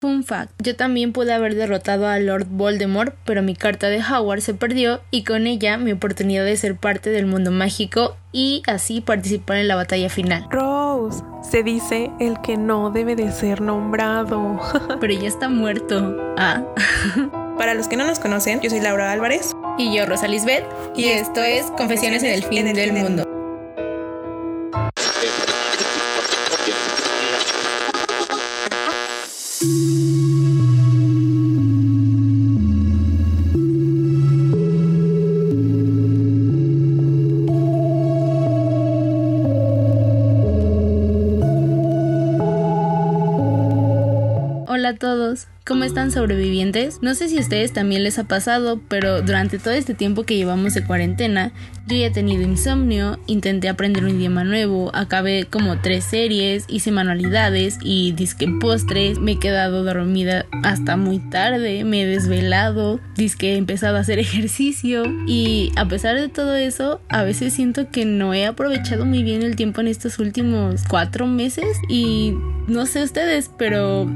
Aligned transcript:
Fun 0.00 0.22
fact, 0.22 0.52
yo 0.62 0.76
también 0.76 1.12
pude 1.12 1.32
haber 1.32 1.56
derrotado 1.56 2.06
a 2.06 2.20
Lord 2.20 2.46
Voldemort, 2.48 3.16
pero 3.24 3.42
mi 3.42 3.56
carta 3.56 3.88
de 3.88 4.00
Howard 4.00 4.42
se 4.42 4.54
perdió 4.54 5.00
y 5.10 5.24
con 5.24 5.48
ella 5.48 5.76
mi 5.76 5.90
oportunidad 5.90 6.44
de 6.44 6.56
ser 6.56 6.76
parte 6.76 7.10
del 7.10 7.26
mundo 7.26 7.50
mágico 7.50 8.16
y 8.30 8.62
así 8.68 9.00
participar 9.00 9.56
en 9.56 9.66
la 9.66 9.74
batalla 9.74 10.08
final. 10.08 10.46
Rose, 10.50 11.24
se 11.42 11.64
dice 11.64 12.12
el 12.20 12.40
que 12.42 12.56
no 12.56 12.90
debe 12.90 13.16
de 13.16 13.32
ser 13.32 13.60
nombrado. 13.60 14.60
pero 15.00 15.12
ya 15.14 15.26
está 15.26 15.48
muerto. 15.48 16.16
Ah. 16.38 16.62
Para 17.58 17.74
los 17.74 17.88
que 17.88 17.96
no 17.96 18.06
nos 18.06 18.20
conocen, 18.20 18.60
yo 18.60 18.70
soy 18.70 18.78
Laura 18.78 19.10
Álvarez. 19.10 19.56
Y 19.78 19.96
yo, 19.96 20.06
Rosa 20.06 20.28
Lisbeth. 20.28 20.64
Y, 20.94 21.06
esto 21.06 21.42
es 21.42 21.72
Confesiones 21.72 22.22
en 22.22 22.34
el 22.34 22.44
fin 22.44 22.72
del 22.72 22.92
mundo. 22.92 23.27
¿Cómo 45.68 45.84
están 45.84 46.10
sobrevivientes? 46.10 47.02
No 47.02 47.14
sé 47.14 47.28
si 47.28 47.36
a 47.36 47.42
ustedes 47.42 47.74
también 47.74 48.02
les 48.02 48.18
ha 48.18 48.24
pasado, 48.24 48.80
pero 48.88 49.20
durante 49.20 49.58
todo 49.58 49.74
este 49.74 49.92
tiempo 49.92 50.22
que 50.22 50.34
llevamos 50.34 50.72
de 50.72 50.82
cuarentena, 50.82 51.52
yo 51.86 51.94
ya 51.94 52.06
he 52.06 52.10
tenido 52.10 52.40
insomnio, 52.42 53.18
intenté 53.26 53.68
aprender 53.68 54.04
un 54.04 54.16
idioma 54.16 54.44
nuevo, 54.44 54.90
acabé 54.94 55.44
como 55.44 55.78
tres 55.78 56.04
series, 56.04 56.64
hice 56.68 56.90
manualidades 56.90 57.76
y 57.82 58.12
disque 58.12 58.48
postres, 58.62 59.18
me 59.18 59.32
he 59.32 59.38
quedado 59.38 59.84
dormida 59.84 60.46
hasta 60.62 60.96
muy 60.96 61.18
tarde, 61.18 61.84
me 61.84 62.00
he 62.00 62.06
desvelado, 62.06 62.98
disque 63.14 63.52
he 63.52 63.56
empezado 63.58 63.98
a 63.98 64.00
hacer 64.00 64.18
ejercicio 64.18 65.02
y 65.26 65.70
a 65.76 65.86
pesar 65.86 66.18
de 66.18 66.30
todo 66.30 66.56
eso, 66.56 67.02
a 67.10 67.24
veces 67.24 67.52
siento 67.52 67.90
que 67.90 68.06
no 68.06 68.32
he 68.32 68.46
aprovechado 68.46 69.04
muy 69.04 69.22
bien 69.22 69.42
el 69.42 69.54
tiempo 69.54 69.82
en 69.82 69.88
estos 69.88 70.18
últimos 70.18 70.84
cuatro 70.88 71.26
meses 71.26 71.76
y 71.90 72.32
no 72.68 72.86
sé 72.86 73.02
ustedes, 73.02 73.50
pero 73.58 74.08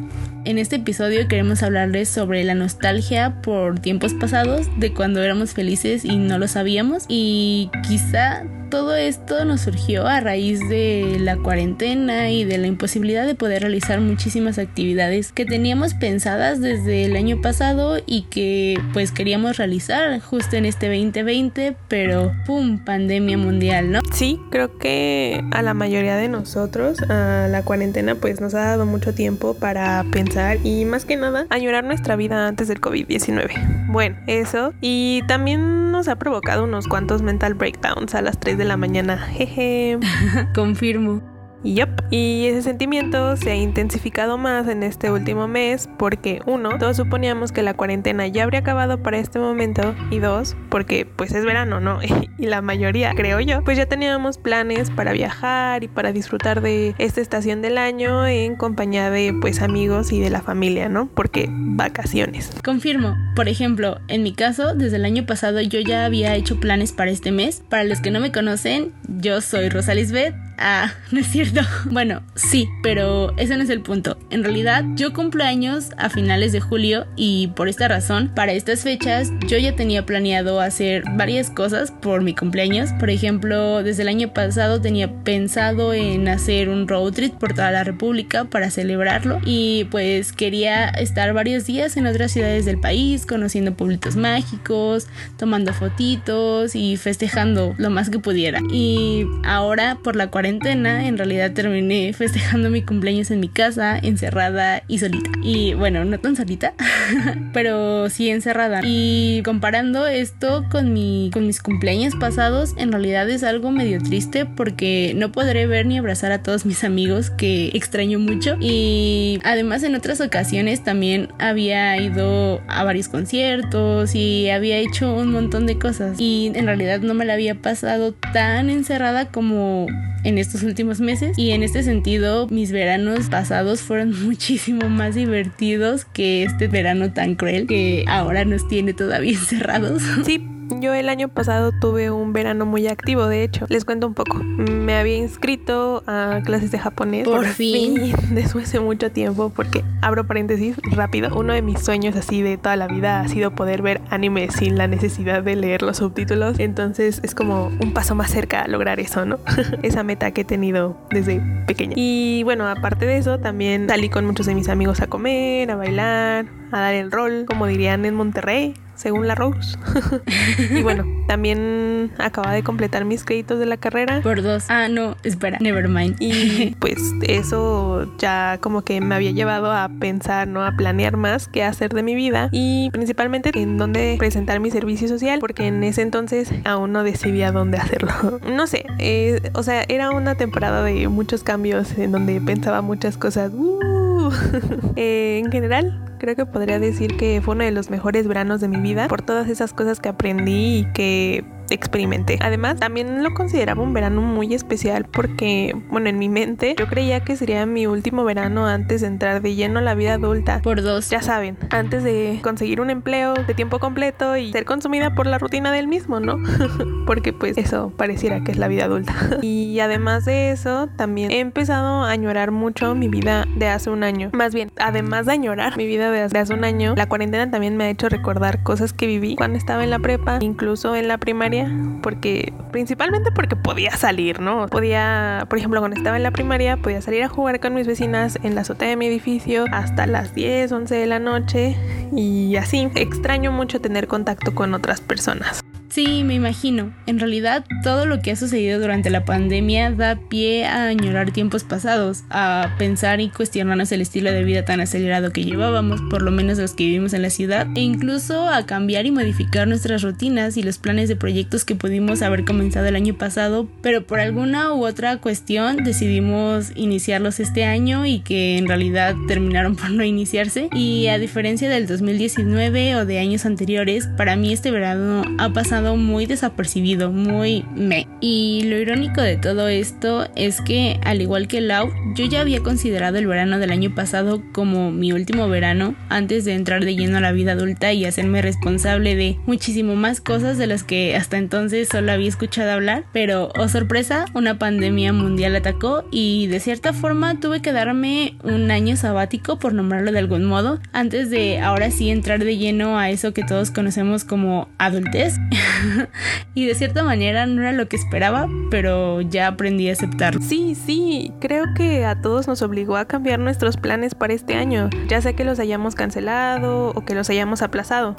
en 0.44 0.58
este 0.58 0.76
episodio 0.76 1.28
queremos 1.28 1.62
hablarles 1.62 2.08
sobre 2.08 2.44
la 2.44 2.54
nostalgia 2.54 3.40
por 3.42 3.78
tiempos 3.78 4.14
pasados, 4.14 4.68
de 4.78 4.92
cuando 4.92 5.22
éramos 5.22 5.52
felices 5.52 6.04
y 6.04 6.16
no 6.16 6.38
lo 6.38 6.48
sabíamos. 6.48 7.04
Y 7.08 7.70
quizá 7.86 8.44
todo 8.70 8.96
esto 8.96 9.44
nos 9.44 9.60
surgió 9.60 10.06
a 10.06 10.20
raíz 10.20 10.58
de 10.68 11.18
la 11.20 11.36
cuarentena 11.36 12.30
y 12.30 12.44
de 12.44 12.56
la 12.56 12.66
imposibilidad 12.66 13.26
de 13.26 13.34
poder 13.34 13.60
realizar 13.60 14.00
muchísimas 14.00 14.58
actividades 14.58 15.30
que 15.30 15.44
teníamos 15.44 15.92
pensadas 15.92 16.58
desde 16.60 17.04
el 17.04 17.16
año 17.16 17.42
pasado 17.42 17.98
y 18.06 18.22
que 18.22 18.80
pues 18.94 19.12
queríamos 19.12 19.58
realizar 19.58 20.18
justo 20.20 20.56
en 20.56 20.64
este 20.64 20.86
2020, 20.88 21.76
pero 21.88 22.32
¡pum! 22.46 22.78
pandemia 22.82 23.36
mundial, 23.36 23.92
¿no? 23.92 24.00
Sí, 24.10 24.40
creo 24.50 24.78
que 24.78 25.44
a 25.50 25.60
la 25.60 25.74
mayoría 25.74 26.16
de 26.16 26.28
nosotros 26.28 26.96
la 27.08 27.62
cuarentena 27.64 28.14
pues 28.14 28.40
nos 28.40 28.54
ha 28.54 28.60
dado 28.60 28.86
mucho 28.86 29.12
tiempo 29.12 29.52
para 29.52 30.02
pensar 30.10 30.31
y 30.64 30.84
más 30.86 31.04
que 31.04 31.16
nada 31.16 31.46
añorar 31.50 31.84
nuestra 31.84 32.16
vida 32.16 32.48
antes 32.48 32.68
del 32.68 32.80
COVID-19. 32.80 33.88
Bueno, 33.88 34.16
eso 34.26 34.72
y 34.80 35.22
también 35.28 35.92
nos 35.92 36.08
ha 36.08 36.16
provocado 36.16 36.64
unos 36.64 36.88
cuantos 36.88 37.22
mental 37.22 37.54
breakdowns 37.54 38.14
a 38.14 38.22
las 38.22 38.38
3 38.40 38.56
de 38.56 38.64
la 38.64 38.76
mañana. 38.76 39.18
Jeje. 39.18 39.98
Confirmo. 40.54 41.31
Yep. 41.64 42.02
Y 42.10 42.46
ese 42.46 42.62
sentimiento 42.62 43.36
se 43.36 43.52
ha 43.52 43.54
intensificado 43.54 44.38
más 44.38 44.68
en 44.68 44.82
este 44.82 45.10
último 45.10 45.48
mes 45.48 45.88
porque 45.98 46.40
uno, 46.46 46.78
todos 46.78 46.96
suponíamos 46.96 47.52
que 47.52 47.62
la 47.62 47.74
cuarentena 47.74 48.26
ya 48.26 48.44
habría 48.44 48.60
acabado 48.60 49.02
para 49.02 49.18
este 49.18 49.38
momento 49.38 49.94
y 50.10 50.18
dos, 50.18 50.56
porque 50.68 51.06
pues 51.06 51.32
es 51.32 51.44
verano, 51.44 51.80
¿no? 51.80 52.00
y 52.38 52.46
la 52.46 52.62
mayoría, 52.62 53.12
creo 53.14 53.40
yo, 53.40 53.62
pues 53.64 53.78
ya 53.78 53.86
teníamos 53.86 54.38
planes 54.38 54.90
para 54.90 55.12
viajar 55.12 55.84
y 55.84 55.88
para 55.88 56.12
disfrutar 56.12 56.60
de 56.60 56.94
esta 56.98 57.20
estación 57.20 57.62
del 57.62 57.78
año 57.78 58.26
en 58.26 58.56
compañía 58.56 59.10
de 59.10 59.34
pues 59.40 59.62
amigos 59.62 60.12
y 60.12 60.20
de 60.20 60.30
la 60.30 60.40
familia, 60.40 60.88
¿no? 60.88 61.08
Porque 61.08 61.48
vacaciones. 61.50 62.50
Confirmo. 62.64 63.16
Por 63.34 63.48
ejemplo, 63.48 64.00
en 64.08 64.22
mi 64.22 64.34
caso, 64.34 64.74
desde 64.74 64.96
el 64.96 65.04
año 65.04 65.26
pasado 65.26 65.60
yo 65.60 65.80
ya 65.80 66.04
había 66.04 66.34
hecho 66.34 66.60
planes 66.60 66.92
para 66.92 67.10
este 67.10 67.32
mes. 67.32 67.62
Para 67.68 67.84
los 67.84 68.00
que 68.00 68.10
no 68.10 68.20
me 68.20 68.32
conocen, 68.32 68.92
yo 69.08 69.40
soy 69.40 69.68
Rosa 69.68 69.94
Lisbeth 69.94 70.34
Ah, 70.58 70.92
no 71.10 71.20
es 71.20 71.26
cierto. 71.26 71.60
Bueno, 71.90 72.22
sí, 72.34 72.68
pero 72.82 73.36
ese 73.36 73.56
no 73.56 73.62
es 73.62 73.70
el 73.70 73.82
punto. 73.82 74.18
En 74.30 74.44
realidad, 74.44 74.84
yo 74.94 75.12
cumplo 75.12 75.44
años 75.44 75.90
a 75.96 76.10
finales 76.10 76.52
de 76.52 76.60
julio 76.60 77.06
y 77.16 77.48
por 77.48 77.68
esta 77.68 77.88
razón, 77.88 78.30
para 78.34 78.52
estas 78.52 78.82
fechas, 78.82 79.30
yo 79.46 79.58
ya 79.58 79.74
tenía 79.74 80.06
planeado 80.06 80.60
hacer 80.60 81.04
varias 81.16 81.50
cosas 81.50 81.90
por 81.90 82.22
mi 82.22 82.34
cumpleaños. 82.34 82.90
Por 82.98 83.10
ejemplo, 83.10 83.82
desde 83.82 84.02
el 84.02 84.08
año 84.08 84.32
pasado 84.32 84.80
tenía 84.80 85.12
pensado 85.24 85.94
en 85.94 86.28
hacer 86.28 86.68
un 86.68 86.88
road 86.88 87.12
trip 87.12 87.34
por 87.34 87.54
toda 87.54 87.70
la 87.70 87.84
República 87.84 88.44
para 88.44 88.70
celebrarlo 88.70 89.40
y 89.44 89.84
pues 89.90 90.32
quería 90.32 90.88
estar 90.88 91.32
varios 91.32 91.66
días 91.66 91.96
en 91.96 92.06
otras 92.06 92.32
ciudades 92.32 92.64
del 92.64 92.78
país, 92.78 93.26
conociendo 93.26 93.74
pueblitos 93.74 94.16
mágicos, 94.16 95.08
tomando 95.36 95.72
fotitos 95.72 96.74
y 96.74 96.96
festejando 96.96 97.74
lo 97.78 97.90
más 97.90 98.10
que 98.10 98.18
pudiera. 98.18 98.60
Y 98.72 99.26
ahora, 99.44 99.98
por 100.02 100.16
la 100.16 100.30
cuarentena, 100.42 101.06
en 101.06 101.18
realidad 101.18 101.52
terminé 101.52 102.12
festejando 102.12 102.68
mi 102.68 102.82
cumpleaños 102.82 103.30
en 103.30 103.38
mi 103.38 103.48
casa, 103.48 103.96
encerrada 103.96 104.82
y 104.88 104.98
solita. 104.98 105.30
Y 105.40 105.74
bueno, 105.74 106.04
no 106.04 106.18
tan 106.18 106.34
solita, 106.34 106.74
pero 107.52 108.10
sí 108.10 108.28
encerrada. 108.28 108.80
Y 108.82 109.42
comparando 109.44 110.08
esto 110.08 110.64
con, 110.68 110.86
con 111.30 111.46
mis 111.46 111.62
cumpleaños 111.62 112.16
pasados, 112.16 112.74
en 112.76 112.90
realidad 112.90 113.30
es 113.30 113.44
algo 113.44 113.70
medio 113.70 114.02
triste 114.02 114.44
porque 114.44 115.12
no 115.14 115.30
podré 115.30 115.68
ver 115.68 115.86
ni 115.86 115.96
abrazar 115.96 116.32
a 116.32 116.42
todos 116.42 116.66
mis 116.66 116.82
amigos 116.82 117.30
que 117.30 117.68
extraño 117.74 118.18
mucho. 118.18 118.56
Y 118.58 119.38
además 119.44 119.84
en 119.84 119.94
otras 119.94 120.20
ocasiones 120.20 120.82
también 120.82 121.28
había 121.38 121.96
ido 121.98 122.60
a 122.66 122.82
varios 122.82 123.08
conciertos 123.08 124.16
y 124.16 124.50
había 124.50 124.78
hecho 124.78 125.14
un 125.14 125.30
montón 125.30 125.66
de 125.66 125.78
cosas. 125.78 126.18
Y 126.18 126.50
en 126.52 126.66
realidad 126.66 126.98
no 126.98 127.14
me 127.14 127.26
la 127.26 127.34
había 127.34 127.54
pasado 127.54 128.12
tan 128.32 128.70
encerrada 128.70 129.26
como 129.26 129.86
en 130.24 130.38
estos 130.38 130.62
últimos 130.62 131.00
meses 131.00 131.38
y 131.38 131.50
en 131.50 131.62
este 131.62 131.82
sentido 131.82 132.46
mis 132.48 132.72
veranos 132.72 133.28
pasados 133.28 133.80
fueron 133.80 134.12
muchísimo 134.26 134.88
más 134.88 135.14
divertidos 135.14 136.04
que 136.04 136.44
este 136.44 136.68
verano 136.68 137.12
tan 137.12 137.34
cruel 137.34 137.66
que 137.66 138.04
ahora 138.08 138.44
nos 138.44 138.68
tiene 138.68 138.92
todavía 138.92 139.32
encerrados. 139.38 140.02
Sí, 140.24 140.46
yo 140.80 140.94
el 140.94 141.08
año 141.08 141.28
pasado 141.28 141.72
tuve 141.72 142.10
un 142.10 142.32
verano 142.32 142.66
muy 142.66 142.86
activo, 142.88 143.26
de 143.26 143.44
hecho. 143.44 143.66
Les 143.68 143.84
cuento 143.84 144.06
un 144.06 144.14
poco. 144.14 144.38
Me 144.42 144.96
había 144.96 145.16
inscrito 145.16 146.02
a 146.06 146.40
clases 146.44 146.70
de 146.70 146.78
japonés. 146.78 147.24
Por, 147.24 147.46
fin. 147.46 148.12
Después 148.30 148.70
de 148.72 148.80
mucho 148.80 149.10
tiempo, 149.10 149.52
porque 149.54 149.84
abro 150.00 150.26
paréntesis 150.26 150.76
rápido. 150.90 151.34
Uno 151.36 151.52
de 151.52 151.62
mis 151.62 151.80
sueños 151.80 152.16
así 152.16 152.42
de 152.42 152.56
toda 152.56 152.76
la 152.76 152.86
vida 152.86 153.20
ha 153.20 153.28
sido 153.28 153.54
poder 153.54 153.82
ver 153.82 154.00
anime 154.10 154.50
sin 154.50 154.76
la 154.76 154.86
necesidad 154.86 155.42
de 155.42 155.56
leer 155.56 155.82
los 155.82 155.98
subtítulos. 155.98 156.58
Entonces 156.58 157.20
es 157.22 157.34
como 157.34 157.66
un 157.80 157.92
paso 157.92 158.14
más 158.14 158.30
cerca 158.30 158.62
a 158.62 158.68
lograr 158.68 159.00
eso, 159.00 159.24
¿no? 159.24 159.38
Esa 159.82 160.02
meta 160.02 160.30
que 160.32 160.42
he 160.42 160.44
tenido 160.44 160.96
desde 161.10 161.40
pequeña. 161.66 161.94
Y 161.96 162.42
bueno, 162.44 162.66
aparte 162.66 163.06
de 163.06 163.18
eso, 163.18 163.38
también 163.38 163.88
salí 163.88 164.08
con 164.08 164.26
muchos 164.26 164.46
de 164.46 164.54
mis 164.54 164.68
amigos 164.68 165.00
a 165.00 165.06
comer, 165.06 165.70
a 165.70 165.76
bailar, 165.76 166.46
a 166.70 166.80
dar 166.80 166.94
el 166.94 167.10
rol, 167.10 167.44
como 167.46 167.66
dirían 167.66 168.04
en 168.04 168.14
Monterrey 168.14 168.74
según 169.02 169.26
la 169.26 169.34
Rose. 169.34 169.76
y 170.70 170.82
bueno, 170.82 171.04
también 171.26 172.12
acaba 172.18 172.52
de 172.52 172.62
completar 172.62 173.04
mis 173.04 173.24
créditos 173.24 173.58
de 173.58 173.66
la 173.66 173.76
carrera. 173.76 174.20
Por 174.22 174.42
dos. 174.42 174.64
Ah, 174.68 174.88
no, 174.88 175.16
espera, 175.24 175.58
never 175.60 175.88
mind. 175.88 176.16
Y 176.20 176.76
pues 176.80 176.98
eso 177.22 178.16
ya 178.18 178.58
como 178.60 178.82
que 178.82 179.00
me 179.00 179.14
había 179.14 179.32
llevado 179.32 179.72
a 179.72 179.88
pensar, 179.88 180.46
¿no? 180.46 180.64
A 180.64 180.72
planear 180.76 181.16
más 181.16 181.48
qué 181.48 181.64
hacer 181.64 181.92
de 181.92 182.02
mi 182.02 182.14
vida 182.14 182.48
y 182.52 182.90
principalmente 182.92 183.50
en 183.54 183.76
dónde 183.76 184.16
presentar 184.18 184.60
mi 184.60 184.70
servicio 184.70 185.08
social, 185.08 185.40
porque 185.40 185.66
en 185.66 185.82
ese 185.82 186.02
entonces 186.02 186.50
aún 186.64 186.92
no 186.92 187.02
decidía 187.02 187.50
dónde 187.50 187.78
hacerlo. 187.78 188.12
no 188.48 188.66
sé, 188.66 188.86
eh, 188.98 189.50
o 189.54 189.62
sea, 189.62 189.84
era 189.88 190.12
una 190.12 190.36
temporada 190.36 190.84
de 190.84 191.08
muchos 191.08 191.42
cambios 191.42 191.98
en 191.98 192.12
donde 192.12 192.40
pensaba 192.40 192.82
muchas 192.82 193.16
cosas. 193.16 193.50
Uh, 193.52 194.01
eh, 194.96 195.40
en 195.44 195.50
general, 195.50 196.02
Creo 196.22 196.36
que 196.36 196.46
podría 196.46 196.78
decir 196.78 197.16
que 197.16 197.40
fue 197.44 197.56
uno 197.56 197.64
de 197.64 197.72
los 197.72 197.90
mejores 197.90 198.28
veranos 198.28 198.60
de 198.60 198.68
mi 198.68 198.80
vida 198.80 199.08
por 199.08 199.22
todas 199.22 199.48
esas 199.48 199.72
cosas 199.72 199.98
que 199.98 200.08
aprendí 200.08 200.78
y 200.78 200.92
que 200.92 201.44
experimenté. 201.74 202.38
Además, 202.40 202.76
también 202.78 203.22
lo 203.22 203.34
consideraba 203.34 203.82
un 203.82 203.92
verano 203.92 204.20
muy 204.20 204.54
especial 204.54 205.06
porque, 205.10 205.74
bueno, 205.90 206.08
en 206.08 206.18
mi 206.18 206.28
mente 206.28 206.74
yo 206.78 206.86
creía 206.86 207.20
que 207.20 207.36
sería 207.36 207.66
mi 207.66 207.86
último 207.86 208.24
verano 208.24 208.66
antes 208.66 209.00
de 209.00 209.06
entrar 209.06 209.42
de 209.42 209.54
lleno 209.54 209.78
a 209.78 209.82
la 209.82 209.94
vida 209.94 210.14
adulta. 210.14 210.60
Por 210.62 210.82
dos. 210.82 211.10
Ya 211.10 211.22
saben, 211.22 211.56
antes 211.70 212.04
de 212.04 212.40
conseguir 212.42 212.80
un 212.80 212.90
empleo 212.90 213.34
de 213.34 213.54
tiempo 213.54 213.78
completo 213.78 214.36
y 214.36 214.52
ser 214.52 214.64
consumida 214.64 215.14
por 215.14 215.26
la 215.26 215.38
rutina 215.38 215.72
del 215.72 215.88
mismo, 215.88 216.20
¿no? 216.20 216.38
porque 217.06 217.32
pues 217.32 217.58
eso 217.58 217.92
pareciera 217.96 218.42
que 218.44 218.52
es 218.52 218.58
la 218.58 218.68
vida 218.68 218.84
adulta. 218.84 219.14
y 219.42 219.80
además 219.80 220.24
de 220.24 220.50
eso, 220.50 220.88
también 220.96 221.30
he 221.30 221.40
empezado 221.40 222.04
a 222.04 222.10
añorar 222.10 222.50
mucho 222.50 222.94
mi 222.94 223.08
vida 223.08 223.46
de 223.56 223.68
hace 223.68 223.90
un 223.90 224.02
año. 224.02 224.30
Más 224.32 224.54
bien, 224.54 224.72
además 224.78 225.26
de 225.26 225.32
añorar 225.32 225.76
mi 225.76 225.86
vida 225.86 226.10
de 226.10 226.38
hace 226.38 226.54
un 226.54 226.64
año, 226.64 226.94
la 226.96 227.08
cuarentena 227.08 227.50
también 227.50 227.76
me 227.76 227.84
ha 227.84 227.90
hecho 227.90 228.08
recordar 228.08 228.62
cosas 228.62 228.92
que 228.92 229.06
viví 229.06 229.36
cuando 229.36 229.58
estaba 229.58 229.84
en 229.84 229.90
la 229.90 229.98
prepa, 229.98 230.38
incluso 230.40 230.94
en 230.94 231.08
la 231.08 231.18
primaria, 231.18 231.61
porque 232.02 232.52
principalmente 232.70 233.30
porque 233.32 233.56
podía 233.56 233.92
salir, 233.92 234.40
¿no? 234.40 234.66
Podía, 234.66 235.46
por 235.48 235.58
ejemplo, 235.58 235.80
cuando 235.80 235.96
estaba 235.96 236.16
en 236.16 236.22
la 236.22 236.30
primaria, 236.30 236.76
podía 236.76 237.00
salir 237.00 237.22
a 237.22 237.28
jugar 237.28 237.60
con 237.60 237.74
mis 237.74 237.86
vecinas 237.86 238.38
en 238.42 238.54
la 238.54 238.62
azotea 238.62 238.88
de 238.88 238.96
mi 238.96 239.06
edificio 239.06 239.64
hasta 239.72 240.06
las 240.06 240.34
10, 240.34 240.72
11 240.72 240.94
de 240.94 241.06
la 241.06 241.18
noche 241.18 241.76
y 242.14 242.56
así. 242.56 242.88
Extraño 242.94 243.52
mucho 243.52 243.80
tener 243.80 244.06
contacto 244.06 244.54
con 244.54 244.74
otras 244.74 245.00
personas. 245.00 245.62
Sí, 245.92 246.24
me 246.24 246.32
imagino. 246.32 246.90
En 247.06 247.18
realidad, 247.18 247.66
todo 247.82 248.06
lo 248.06 248.20
que 248.20 248.30
ha 248.30 248.36
sucedido 248.36 248.80
durante 248.80 249.10
la 249.10 249.26
pandemia 249.26 249.90
da 249.90 250.16
pie 250.30 250.64
a 250.64 250.86
añorar 250.86 251.32
tiempos 251.32 251.64
pasados, 251.64 252.24
a 252.30 252.74
pensar 252.78 253.20
y 253.20 253.28
cuestionarnos 253.28 253.92
el 253.92 254.00
estilo 254.00 254.32
de 254.32 254.42
vida 254.42 254.64
tan 254.64 254.80
acelerado 254.80 255.32
que 255.32 255.44
llevábamos, 255.44 256.00
por 256.08 256.22
lo 256.22 256.30
menos 256.30 256.56
los 256.56 256.72
que 256.72 256.84
vivimos 256.84 257.12
en 257.12 257.20
la 257.20 257.28
ciudad, 257.28 257.66
e 257.74 257.80
incluso 257.80 258.48
a 258.48 258.64
cambiar 258.64 259.04
y 259.04 259.10
modificar 259.10 259.68
nuestras 259.68 260.00
rutinas 260.00 260.56
y 260.56 260.62
los 260.62 260.78
planes 260.78 261.10
de 261.10 261.16
proyectos 261.16 261.66
que 261.66 261.74
pudimos 261.74 262.22
haber 262.22 262.46
comenzado 262.46 262.86
el 262.86 262.96
año 262.96 263.18
pasado, 263.18 263.68
pero 263.82 264.06
por 264.06 264.18
alguna 264.18 264.72
u 264.72 264.86
otra 264.86 265.18
cuestión 265.18 265.84
decidimos 265.84 266.72
iniciarlos 266.74 267.38
este 267.38 267.66
año 267.66 268.06
y 268.06 268.20
que 268.20 268.56
en 268.56 268.66
realidad 268.66 269.14
terminaron 269.28 269.76
por 269.76 269.90
no 269.90 270.04
iniciarse. 270.04 270.70
Y 270.72 271.08
a 271.08 271.18
diferencia 271.18 271.68
del 271.68 271.86
2019 271.86 272.96
o 272.96 273.04
de 273.04 273.18
años 273.18 273.44
anteriores, 273.44 274.06
para 274.16 274.36
mí 274.36 274.54
este 274.54 274.70
verano 274.70 275.22
ha 275.36 275.50
pasado 275.50 275.81
muy 275.96 276.26
desapercibido, 276.26 277.10
muy 277.10 277.64
me. 277.74 278.06
Y 278.20 278.64
lo 278.64 278.78
irónico 278.78 279.20
de 279.20 279.36
todo 279.36 279.68
esto 279.68 280.28
es 280.36 280.60
que, 280.60 280.98
al 281.04 281.20
igual 281.20 281.48
que 281.48 281.60
Lau, 281.60 281.90
yo 282.14 282.24
ya 282.26 282.40
había 282.40 282.60
considerado 282.60 283.18
el 283.18 283.26
verano 283.26 283.58
del 283.58 283.70
año 283.70 283.94
pasado 283.94 284.42
como 284.52 284.90
mi 284.90 285.12
último 285.12 285.48
verano 285.48 285.94
antes 286.08 286.44
de 286.44 286.54
entrar 286.54 286.84
de 286.84 286.94
lleno 286.94 287.18
a 287.18 287.20
la 287.20 287.32
vida 287.32 287.52
adulta 287.52 287.92
y 287.92 288.04
hacerme 288.04 288.42
responsable 288.42 289.16
de 289.16 289.38
muchísimo 289.46 289.94
más 289.96 290.20
cosas 290.20 290.58
de 290.58 290.66
las 290.66 290.84
que 290.84 291.16
hasta 291.16 291.36
entonces 291.36 291.88
solo 291.88 292.12
había 292.12 292.28
escuchado 292.28 292.70
hablar. 292.72 293.04
Pero, 293.12 293.50
oh 293.58 293.68
sorpresa, 293.68 294.26
una 294.34 294.58
pandemia 294.58 295.12
mundial 295.12 295.56
atacó 295.56 296.04
y 296.10 296.46
de 296.46 296.60
cierta 296.60 296.92
forma 296.92 297.40
tuve 297.40 297.60
que 297.60 297.72
darme 297.72 298.36
un 298.42 298.70
año 298.70 298.96
sabático, 298.96 299.58
por 299.58 299.74
nombrarlo 299.74 300.12
de 300.12 300.18
algún 300.18 300.44
modo, 300.44 300.80
antes 300.92 301.30
de 301.30 301.60
ahora 301.60 301.90
sí 301.90 302.10
entrar 302.10 302.44
de 302.44 302.56
lleno 302.56 302.98
a 302.98 303.10
eso 303.10 303.32
que 303.32 303.44
todos 303.44 303.70
conocemos 303.70 304.24
como 304.24 304.68
adultez. 304.78 305.36
y 306.54 306.66
de 306.66 306.74
cierta 306.74 307.02
manera 307.02 307.46
no 307.46 307.62
era 307.62 307.72
lo 307.72 307.88
que 307.88 307.96
esperaba, 307.96 308.48
pero 308.70 309.20
ya 309.20 309.48
aprendí 309.48 309.88
a 309.88 309.92
aceptarlo. 309.92 310.40
Sí, 310.42 310.74
sí, 310.74 311.32
creo 311.40 311.64
que 311.74 312.04
a 312.04 312.20
todos 312.20 312.48
nos 312.48 312.62
obligó 312.62 312.96
a 312.96 313.06
cambiar 313.06 313.38
nuestros 313.38 313.76
planes 313.76 314.14
para 314.14 314.34
este 314.34 314.54
año, 314.54 314.90
ya 315.08 315.20
sea 315.20 315.34
que 315.34 315.44
los 315.44 315.58
hayamos 315.58 315.94
cancelado 315.94 316.92
o 316.94 317.04
que 317.04 317.14
los 317.14 317.30
hayamos 317.30 317.62
aplazado. 317.62 318.16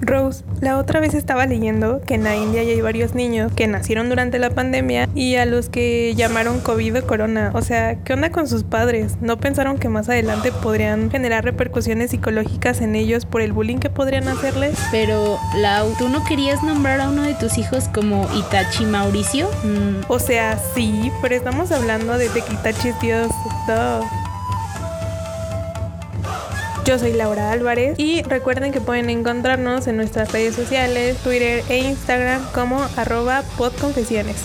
Rose, 0.00 0.44
la 0.60 0.78
otra 0.78 1.00
vez 1.00 1.14
estaba 1.14 1.46
leyendo 1.46 2.00
que 2.06 2.14
en 2.14 2.24
la 2.24 2.36
India 2.36 2.62
ya 2.62 2.72
hay 2.72 2.80
varios 2.80 3.14
niños 3.14 3.52
que 3.54 3.66
nacieron 3.66 4.08
durante 4.08 4.38
la 4.38 4.50
pandemia 4.50 5.08
y 5.14 5.36
a 5.36 5.46
los 5.46 5.68
que 5.68 6.14
llamaron 6.14 6.60
COVID 6.60 6.98
o 6.98 7.06
corona. 7.06 7.50
O 7.54 7.62
sea, 7.62 7.96
¿qué 7.96 8.12
onda 8.12 8.30
con 8.30 8.48
sus 8.48 8.64
padres? 8.64 9.16
¿No 9.20 9.38
pensaron 9.38 9.78
que 9.78 9.88
más 9.88 10.08
adelante 10.08 10.52
podrían 10.52 11.10
generar 11.10 11.44
repercusiones 11.44 12.10
psicológicas 12.10 12.80
en 12.80 12.94
ellos 12.96 13.26
por 13.26 13.40
el 13.40 13.52
bullying 13.52 13.78
que 13.78 13.90
podrían 13.90 14.28
hacerles? 14.28 14.78
Pero, 14.90 15.38
Lau, 15.56 15.94
¿tú 15.98 16.08
no 16.08 16.24
querías 16.24 16.62
nombrar 16.62 17.00
a 17.00 17.08
uno 17.08 17.22
de 17.22 17.34
tus 17.34 17.58
hijos 17.58 17.88
como 17.88 18.28
Itachi 18.34 18.84
Mauricio? 18.84 19.48
Mm. 19.64 20.04
O 20.08 20.18
sea, 20.18 20.58
sí, 20.74 21.12
pero 21.22 21.34
estamos 21.34 21.72
hablando 21.72 22.18
de 22.18 22.28
Tequitachis, 22.28 22.98
Dios. 23.00 23.28
Yo 26.84 26.98
soy 26.98 27.14
Laura 27.14 27.50
Álvarez 27.50 27.98
y 27.98 28.22
recuerden 28.22 28.70
que 28.70 28.80
pueden 28.82 29.08
encontrarnos 29.08 29.86
en 29.86 29.96
nuestras 29.96 30.32
redes 30.32 30.54
sociales, 30.54 31.16
Twitter 31.24 31.64
e 31.70 31.78
Instagram 31.78 32.42
como 32.52 32.86
arroba 32.96 33.42
podconfesiones. 33.56 34.36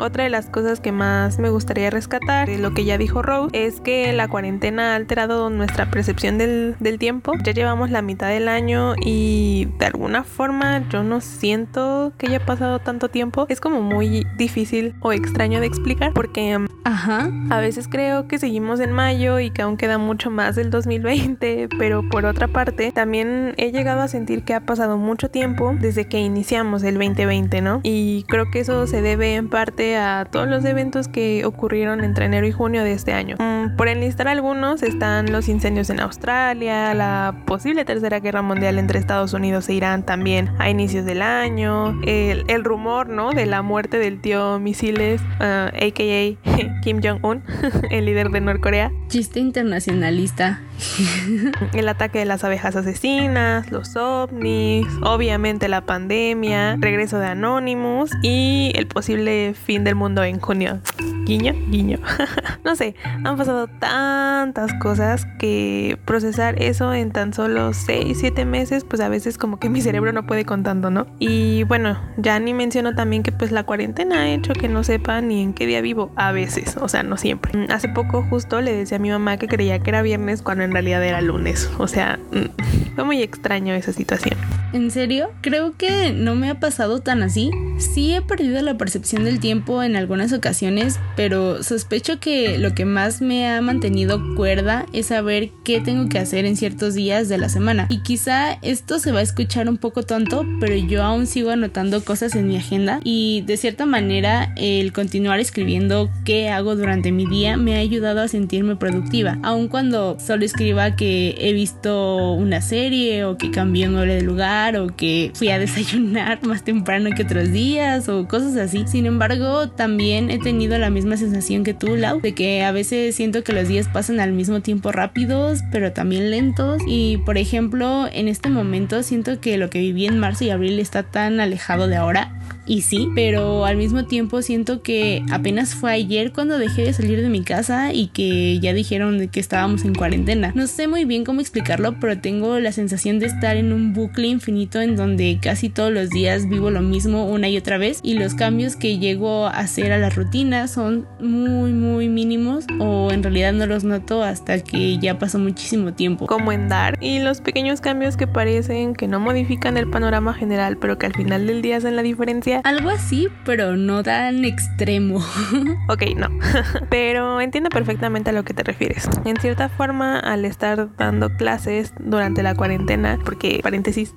Otra 0.00 0.24
de 0.24 0.30
las 0.30 0.46
cosas 0.46 0.80
que 0.80 0.92
más 0.92 1.38
me 1.38 1.50
gustaría 1.50 1.90
rescatar 1.90 2.48
de 2.48 2.56
lo 2.56 2.72
que 2.72 2.86
ya 2.86 2.96
dijo 2.96 3.20
Rose 3.20 3.50
es 3.52 3.82
que 3.82 4.14
la 4.14 4.28
cuarentena 4.28 4.92
ha 4.92 4.96
alterado 4.96 5.50
nuestra 5.50 5.90
percepción 5.90 6.38
del, 6.38 6.76
tiempo. 6.98 7.32
Ya 7.44 7.52
llevamos 7.52 7.90
la 7.90 8.00
mitad 8.00 8.28
del 8.28 8.48
año 8.48 8.94
y 8.96 9.68
de 9.78 9.86
alguna 9.86 10.24
forma 10.24 10.88
yo 10.88 11.02
no 11.02 11.20
siento 11.20 12.12
que 12.16 12.28
haya 12.28 12.44
pasado 12.44 12.78
tanto 12.78 13.08
tiempo. 13.10 13.44
Es 13.50 13.60
como 13.60 13.82
muy 13.82 14.26
difícil 14.36 14.94
o 15.00 15.12
extraño 15.12 15.60
de 15.60 15.66
explicar 15.66 16.14
porque 16.14 16.58
Ajá. 16.84 17.30
a 17.50 17.60
veces 17.60 17.86
creo 17.86 18.26
que 18.26 18.38
seguimos 18.38 18.80
en 18.80 18.92
mayo 18.92 19.38
y 19.38 19.50
que 19.50 19.62
aún 19.62 19.76
queda 19.76 19.98
mucho 19.98 20.30
más 20.30 20.56
del 20.56 20.70
2020, 20.70 21.68
pero 21.78 22.08
por 22.08 22.24
otra 22.24 22.48
parte 22.48 22.90
también 22.90 23.52
he 23.58 23.70
llegado 23.70 24.00
a 24.00 24.08
sentir 24.08 24.44
que 24.44 24.54
ha 24.54 24.60
pasado 24.60 24.96
mucho 24.96 25.30
tiempo 25.30 25.74
desde 25.78 26.08
que 26.08 26.18
iniciamos 26.18 26.82
el 26.84 26.94
2020, 26.94 27.60
¿no? 27.60 27.80
Y 27.82 28.24
creo 28.28 28.50
que 28.50 28.60
eso 28.60 28.86
se 28.86 29.02
debe 29.02 29.34
en 29.34 29.48
parte 29.48 29.89
a 29.96 30.26
todos 30.30 30.48
los 30.48 30.64
eventos 30.64 31.08
que 31.08 31.44
ocurrieron 31.44 32.02
entre 32.02 32.26
enero 32.26 32.46
y 32.46 32.52
junio 32.52 32.84
de 32.84 32.92
este 32.92 33.12
año. 33.12 33.36
Mm, 33.38 33.76
por 33.76 33.88
enlistar 33.88 34.28
algunos 34.28 34.82
están 34.82 35.32
los 35.32 35.48
incendios 35.48 35.90
en 35.90 36.00
Australia, 36.00 36.94
la 36.94 37.42
posible 37.46 37.84
tercera 37.84 38.20
guerra 38.20 38.42
mundial 38.42 38.78
entre 38.78 38.98
Estados 38.98 39.32
Unidos 39.32 39.68
e 39.68 39.74
Irán 39.74 40.04
también 40.04 40.50
a 40.58 40.70
inicios 40.70 41.04
del 41.04 41.22
año, 41.22 42.00
el, 42.04 42.64
rumor 42.64 43.08
¿no? 43.08 43.32
de 43.32 43.46
la 43.46 43.62
muerte 43.62 43.98
del 43.98 44.20
tío 44.20 44.58
misiles, 44.58 45.20
aka 45.38 45.70
uh, 45.72 46.80
Kim 46.82 47.00
Jong-un, 47.02 47.42
el 47.90 48.04
líder 48.04 48.30
de 48.30 48.40
Norcorea. 48.40 48.92
Chiste 49.08 49.40
internacionalista. 49.40 50.60
el 51.74 51.88
ataque 51.88 52.20
de 52.20 52.24
las 52.24 52.44
abejas 52.44 52.76
asesinas, 52.76 53.70
los 53.70 53.96
ovnis, 53.96 54.86
obviamente 55.02 55.68
la 55.68 55.82
pandemia, 55.82 56.76
regreso 56.78 57.18
de 57.18 57.26
Anonymous 57.26 58.10
y 58.22 58.72
el 58.74 58.86
posible 58.86 59.54
fin 59.54 59.79
del 59.84 59.94
mundo 59.94 60.22
en 60.22 60.40
junio. 60.40 60.80
Guiño, 61.24 61.54
guiño. 61.68 61.98
no 62.64 62.74
sé, 62.74 62.94
han 63.24 63.36
pasado 63.36 63.68
tantas 63.68 64.72
cosas 64.74 65.26
que 65.38 65.98
procesar 66.04 66.60
eso 66.60 66.92
en 66.92 67.12
tan 67.12 67.32
solo 67.32 67.72
6, 67.72 68.16
7 68.18 68.44
meses, 68.44 68.84
pues 68.84 69.00
a 69.00 69.08
veces 69.08 69.38
como 69.38 69.58
que 69.58 69.68
mi 69.68 69.80
cerebro 69.80 70.12
no 70.12 70.26
puede 70.26 70.44
contando, 70.44 70.90
¿no? 70.90 71.06
Y 71.18 71.62
bueno, 71.64 72.00
ya 72.16 72.38
ni 72.40 72.52
menciono 72.52 72.94
también 72.94 73.22
que 73.22 73.32
pues 73.32 73.52
la 73.52 73.64
cuarentena 73.64 74.22
ha 74.22 74.28
hecho 74.30 74.54
que 74.54 74.68
no 74.68 74.82
sepa 74.82 75.20
ni 75.20 75.42
en 75.42 75.52
qué 75.52 75.66
día 75.66 75.80
vivo, 75.80 76.10
a 76.16 76.32
veces, 76.32 76.76
o 76.76 76.88
sea, 76.88 77.02
no 77.02 77.16
siempre. 77.16 77.56
Mm, 77.56 77.70
hace 77.70 77.88
poco 77.88 78.22
justo 78.28 78.60
le 78.60 78.72
decía 78.72 78.96
a 78.96 79.00
mi 79.00 79.10
mamá 79.10 79.36
que 79.36 79.46
creía 79.46 79.78
que 79.78 79.90
era 79.90 80.02
viernes 80.02 80.42
cuando 80.42 80.64
en 80.64 80.72
realidad 80.72 81.04
era 81.04 81.20
lunes, 81.20 81.70
o 81.78 81.86
sea, 81.86 82.18
mm, 82.32 82.94
fue 82.94 83.04
muy 83.04 83.22
extraño 83.22 83.74
esa 83.74 83.92
situación. 83.92 84.36
¿En 84.72 84.90
serio? 84.90 85.30
Creo 85.40 85.76
que 85.76 86.12
no 86.12 86.36
me 86.36 86.48
ha 86.48 86.60
pasado 86.60 87.00
tan 87.00 87.22
así. 87.22 87.50
Sí 87.78 88.14
he 88.14 88.22
perdido 88.22 88.62
la 88.62 88.78
percepción 88.78 89.24
del 89.24 89.40
tiempo 89.40 89.69
en 89.82 89.96
algunas 89.96 90.32
ocasiones, 90.32 90.98
pero 91.16 91.62
sospecho 91.62 92.18
que 92.18 92.58
lo 92.58 92.74
que 92.74 92.84
más 92.84 93.22
me 93.22 93.48
ha 93.48 93.60
mantenido 93.60 94.34
cuerda 94.34 94.86
es 94.92 95.06
saber 95.06 95.50
qué 95.64 95.80
tengo 95.80 96.08
que 96.08 96.18
hacer 96.18 96.44
en 96.44 96.56
ciertos 96.56 96.94
días 96.94 97.28
de 97.28 97.38
la 97.38 97.48
semana. 97.48 97.86
Y 97.88 98.02
quizá 98.02 98.54
esto 98.62 98.98
se 98.98 99.12
va 99.12 99.20
a 99.20 99.22
escuchar 99.22 99.68
un 99.68 99.76
poco 99.76 100.02
tonto, 100.02 100.44
pero 100.58 100.74
yo 100.74 101.02
aún 101.02 101.26
sigo 101.26 101.50
anotando 101.50 102.04
cosas 102.04 102.34
en 102.34 102.48
mi 102.48 102.56
agenda 102.56 103.00
y 103.04 103.42
de 103.46 103.56
cierta 103.56 103.86
manera 103.86 104.52
el 104.56 104.92
continuar 104.92 105.38
escribiendo 105.38 106.10
qué 106.24 106.48
hago 106.48 106.74
durante 106.74 107.12
mi 107.12 107.26
día 107.26 107.56
me 107.56 107.76
ha 107.76 107.78
ayudado 107.78 108.20
a 108.20 108.28
sentirme 108.28 108.76
productiva, 108.76 109.38
aun 109.42 109.68
cuando 109.68 110.18
solo 110.18 110.44
escriba 110.44 110.96
que 110.96 111.36
he 111.38 111.52
visto 111.52 112.32
una 112.32 112.60
serie 112.60 113.24
o 113.24 113.36
que 113.36 113.50
cambié 113.50 113.86
un 113.86 113.94
mueble 113.94 114.16
de 114.16 114.22
lugar 114.22 114.76
o 114.76 114.88
que 114.88 115.30
fui 115.34 115.48
a 115.50 115.58
desayunar 115.60 116.42
más 116.44 116.64
temprano 116.64 117.10
que 117.14 117.22
otros 117.22 117.52
días 117.52 118.08
o 118.08 118.26
cosas 118.26 118.56
así. 118.56 118.84
Sin 118.86 119.06
embargo, 119.06 119.59
también 119.68 120.30
he 120.30 120.38
tenido 120.38 120.78
la 120.78 120.90
misma 120.90 121.16
sensación 121.16 121.64
que 121.64 121.74
tú, 121.74 121.96
Lau, 121.96 122.20
de 122.20 122.34
que 122.34 122.64
a 122.64 122.72
veces 122.72 123.14
siento 123.14 123.44
que 123.44 123.52
los 123.52 123.68
días 123.68 123.88
pasan 123.88 124.20
al 124.20 124.32
mismo 124.32 124.60
tiempo 124.60 124.92
rápidos, 124.92 125.60
pero 125.70 125.92
también 125.92 126.30
lentos. 126.30 126.82
Y 126.86 127.18
por 127.18 127.38
ejemplo, 127.38 128.08
en 128.12 128.28
este 128.28 128.48
momento 128.48 129.02
siento 129.02 129.40
que 129.40 129.58
lo 129.58 129.70
que 129.70 129.80
viví 129.80 130.06
en 130.06 130.18
marzo 130.18 130.44
y 130.44 130.50
abril 130.50 130.78
está 130.78 131.02
tan 131.02 131.40
alejado 131.40 131.86
de 131.86 131.96
ahora 131.96 132.32
y 132.66 132.82
sí, 132.82 133.08
pero 133.14 133.64
al 133.64 133.76
mismo 133.76 134.04
tiempo 134.04 134.42
siento 134.42 134.82
que 134.82 135.24
apenas 135.30 135.74
fue 135.74 135.92
ayer 135.92 136.32
cuando 136.32 136.58
dejé 136.58 136.82
de 136.82 136.92
salir 136.92 137.20
de 137.20 137.28
mi 137.28 137.42
casa 137.42 137.92
y 137.92 138.08
que 138.08 138.60
ya 138.60 138.72
dijeron 138.72 139.28
que 139.28 139.40
estábamos 139.40 139.84
en 139.84 139.94
cuarentena. 139.94 140.52
No 140.54 140.66
sé 140.66 140.86
muy 140.86 141.04
bien 141.04 141.24
cómo 141.24 141.40
explicarlo, 141.40 141.98
pero 141.98 142.20
tengo 142.20 142.60
la 142.60 142.72
sensación 142.72 143.18
de 143.18 143.26
estar 143.26 143.56
en 143.56 143.72
un 143.72 143.92
bucle 143.92 144.28
infinito 144.28 144.80
en 144.80 144.96
donde 144.96 145.38
casi 145.40 145.68
todos 145.68 145.92
los 145.92 146.10
días 146.10 146.48
vivo 146.48 146.70
lo 146.70 146.80
mismo 146.80 147.26
una 147.26 147.48
y 147.48 147.56
otra 147.56 147.78
vez 147.78 148.00
y 148.02 148.14
los 148.14 148.34
cambios 148.34 148.76
que 148.76 148.98
llego 148.98 149.46
a 149.46 149.58
hacer 149.58 149.92
a 149.92 149.98
la 149.98 150.10
rutina 150.10 150.68
son 150.68 151.06
muy 151.20 151.72
muy 151.72 152.08
mínimos 152.08 152.66
o 152.78 153.10
en 153.10 153.22
realidad 153.22 153.52
no 153.52 153.66
los 153.66 153.84
noto 153.84 154.22
hasta 154.22 154.60
que 154.60 154.98
ya 154.98 155.18
pasó 155.18 155.38
muchísimo 155.38 155.94
tiempo. 155.94 156.26
Como 156.26 156.52
en 156.52 156.68
dar 156.68 156.98
y 157.00 157.20
los 157.20 157.40
pequeños 157.40 157.80
cambios 157.80 158.16
que 158.16 158.26
parecen 158.26 158.94
que 158.94 159.08
no 159.08 159.18
modifican 159.18 159.76
el 159.76 159.88
panorama 159.88 160.34
general 160.34 160.76
pero 160.78 160.98
que 160.98 161.06
al 161.06 161.14
final 161.14 161.46
del 161.46 161.62
día 161.62 161.78
hacen 161.78 161.96
la 161.96 162.02
diferencia. 162.02 162.59
Algo 162.64 162.90
así, 162.90 163.28
pero 163.44 163.76
no 163.76 164.02
tan 164.02 164.44
extremo. 164.44 165.18
ok, 165.88 166.02
no. 166.16 166.28
pero 166.90 167.40
entiendo 167.40 167.70
perfectamente 167.70 168.30
a 168.30 168.32
lo 168.32 168.44
que 168.44 168.54
te 168.54 168.62
refieres. 168.62 169.08
En 169.24 169.36
cierta 169.36 169.68
forma, 169.68 170.18
al 170.18 170.44
estar 170.44 170.94
dando 170.96 171.30
clases 171.36 171.92
durante 171.98 172.42
la 172.42 172.54
cuarentena, 172.54 173.18
porque 173.24 173.60
paréntesis, 173.62 174.14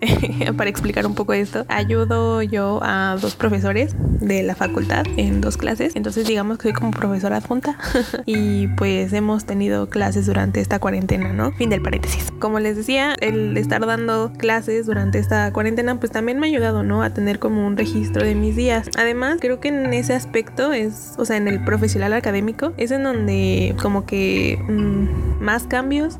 para 0.58 0.70
explicar 0.70 1.06
un 1.06 1.16
poco 1.16 1.34
esto, 1.34 1.66
ayudo 1.70 2.42
yo 2.42 2.80
a 2.84 3.18
dos 3.22 3.36
profesores 3.36 3.96
de 4.20 4.44
la 4.44 4.56
facultad 4.56 5.06
en 5.18 5.42
dos 5.42 5.58
clases. 5.58 5.96
Entonces 5.96 6.28
digamos 6.28 6.58
que 6.58 6.64
soy 6.64 6.74
como 6.74 6.92
profesora 6.92 7.38
adjunta 7.38 7.78
y 8.26 8.68
pues 8.68 9.14
hemos 9.14 9.46
tenido 9.46 9.90
clases 9.90 10.26
durante 10.26 10.62
esta 10.62 10.80
cuarentena, 10.80 11.34
¿no? 11.34 11.52
Fin 11.52 11.70
del 11.70 11.82
paréntesis. 11.82 12.32
Como 12.40 12.60
les 12.60 12.78
decía, 12.78 13.16
el 13.20 13.56
estar 13.58 13.86
dando 13.86 14.32
clases 14.38 14.86
durante 14.86 15.20
esta 15.20 15.52
cuarentena 15.54 16.00
pues 16.00 16.12
también 16.12 16.40
me 16.40 16.48
ha 16.48 16.50
ayudado, 16.50 16.84
¿no? 16.84 17.04
A 17.04 17.12
tener 17.12 17.40
como 17.40 17.66
un 17.66 17.78
registro 17.78 18.23
de 18.24 18.36
mis 18.36 18.56
días. 18.56 18.90
Además, 18.98 19.38
creo 19.40 19.60
que 19.60 19.70
en 19.70 19.94
ese 19.94 20.14
aspecto 20.14 20.74
es, 20.74 21.14
o 21.18 21.26
sea, 21.26 21.38
en 21.38 21.48
el 21.48 21.64
profesional 21.64 22.14
académico, 22.14 22.74
es 22.78 22.92
en 22.92 23.04
donde 23.04 23.76
como 23.82 24.06
que 24.06 24.60
mmm, 24.68 25.44
más 25.44 25.64
cambios 25.64 26.18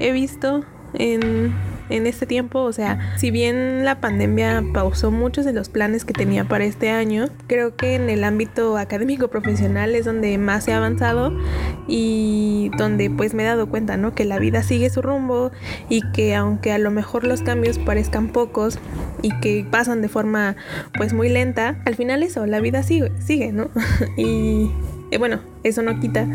he 0.00 0.12
visto 0.12 0.64
en 0.94 1.54
en 1.90 2.06
este 2.06 2.26
tiempo. 2.26 2.60
O 2.60 2.72
sea, 2.72 3.14
si 3.16 3.30
bien 3.30 3.84
la 3.84 4.00
pandemia 4.00 4.62
pausó 4.72 5.10
muchos 5.10 5.44
de 5.44 5.52
los 5.52 5.68
planes 5.68 6.04
que 6.04 6.12
tenía 6.12 6.44
para 6.44 6.64
este 6.64 6.90
año, 6.90 7.26
creo 7.46 7.76
que 7.76 7.94
en 7.94 8.10
el 8.10 8.24
ámbito 8.24 8.76
académico 8.76 9.28
profesional 9.28 9.94
es 9.94 10.04
donde 10.04 10.36
más 10.38 10.68
ha 10.68 10.76
avanzado 10.76 11.32
y 11.88 12.70
donde 12.76 13.10
pues 13.10 13.34
me 13.34 13.42
he 13.42 13.46
dado 13.46 13.68
cuenta, 13.68 13.96
¿no? 13.96 14.14
Que 14.14 14.24
la 14.24 14.38
vida 14.38 14.62
sigue 14.62 14.90
su 14.90 15.02
rumbo 15.02 15.52
y 15.88 16.02
que 16.12 16.34
aunque 16.34 16.72
a 16.72 16.78
lo 16.78 16.90
mejor 16.90 17.24
los 17.24 17.42
cambios 17.42 17.78
parezcan 17.78 18.28
pocos 18.28 18.78
y 19.22 19.38
que 19.40 19.66
pasan 19.70 20.02
de 20.02 20.08
forma 20.08 20.56
pues 20.96 21.12
muy 21.12 21.28
lenta, 21.28 21.80
al 21.84 21.94
final 21.94 22.22
eso, 22.22 22.46
la 22.46 22.60
vida 22.60 22.82
sigue, 22.82 23.12
sigue, 23.20 23.52
¿no? 23.52 23.70
y 24.16 24.70
eh, 25.10 25.18
bueno, 25.18 25.40
eso 25.62 25.82
no 25.82 25.98
quita 26.00 26.26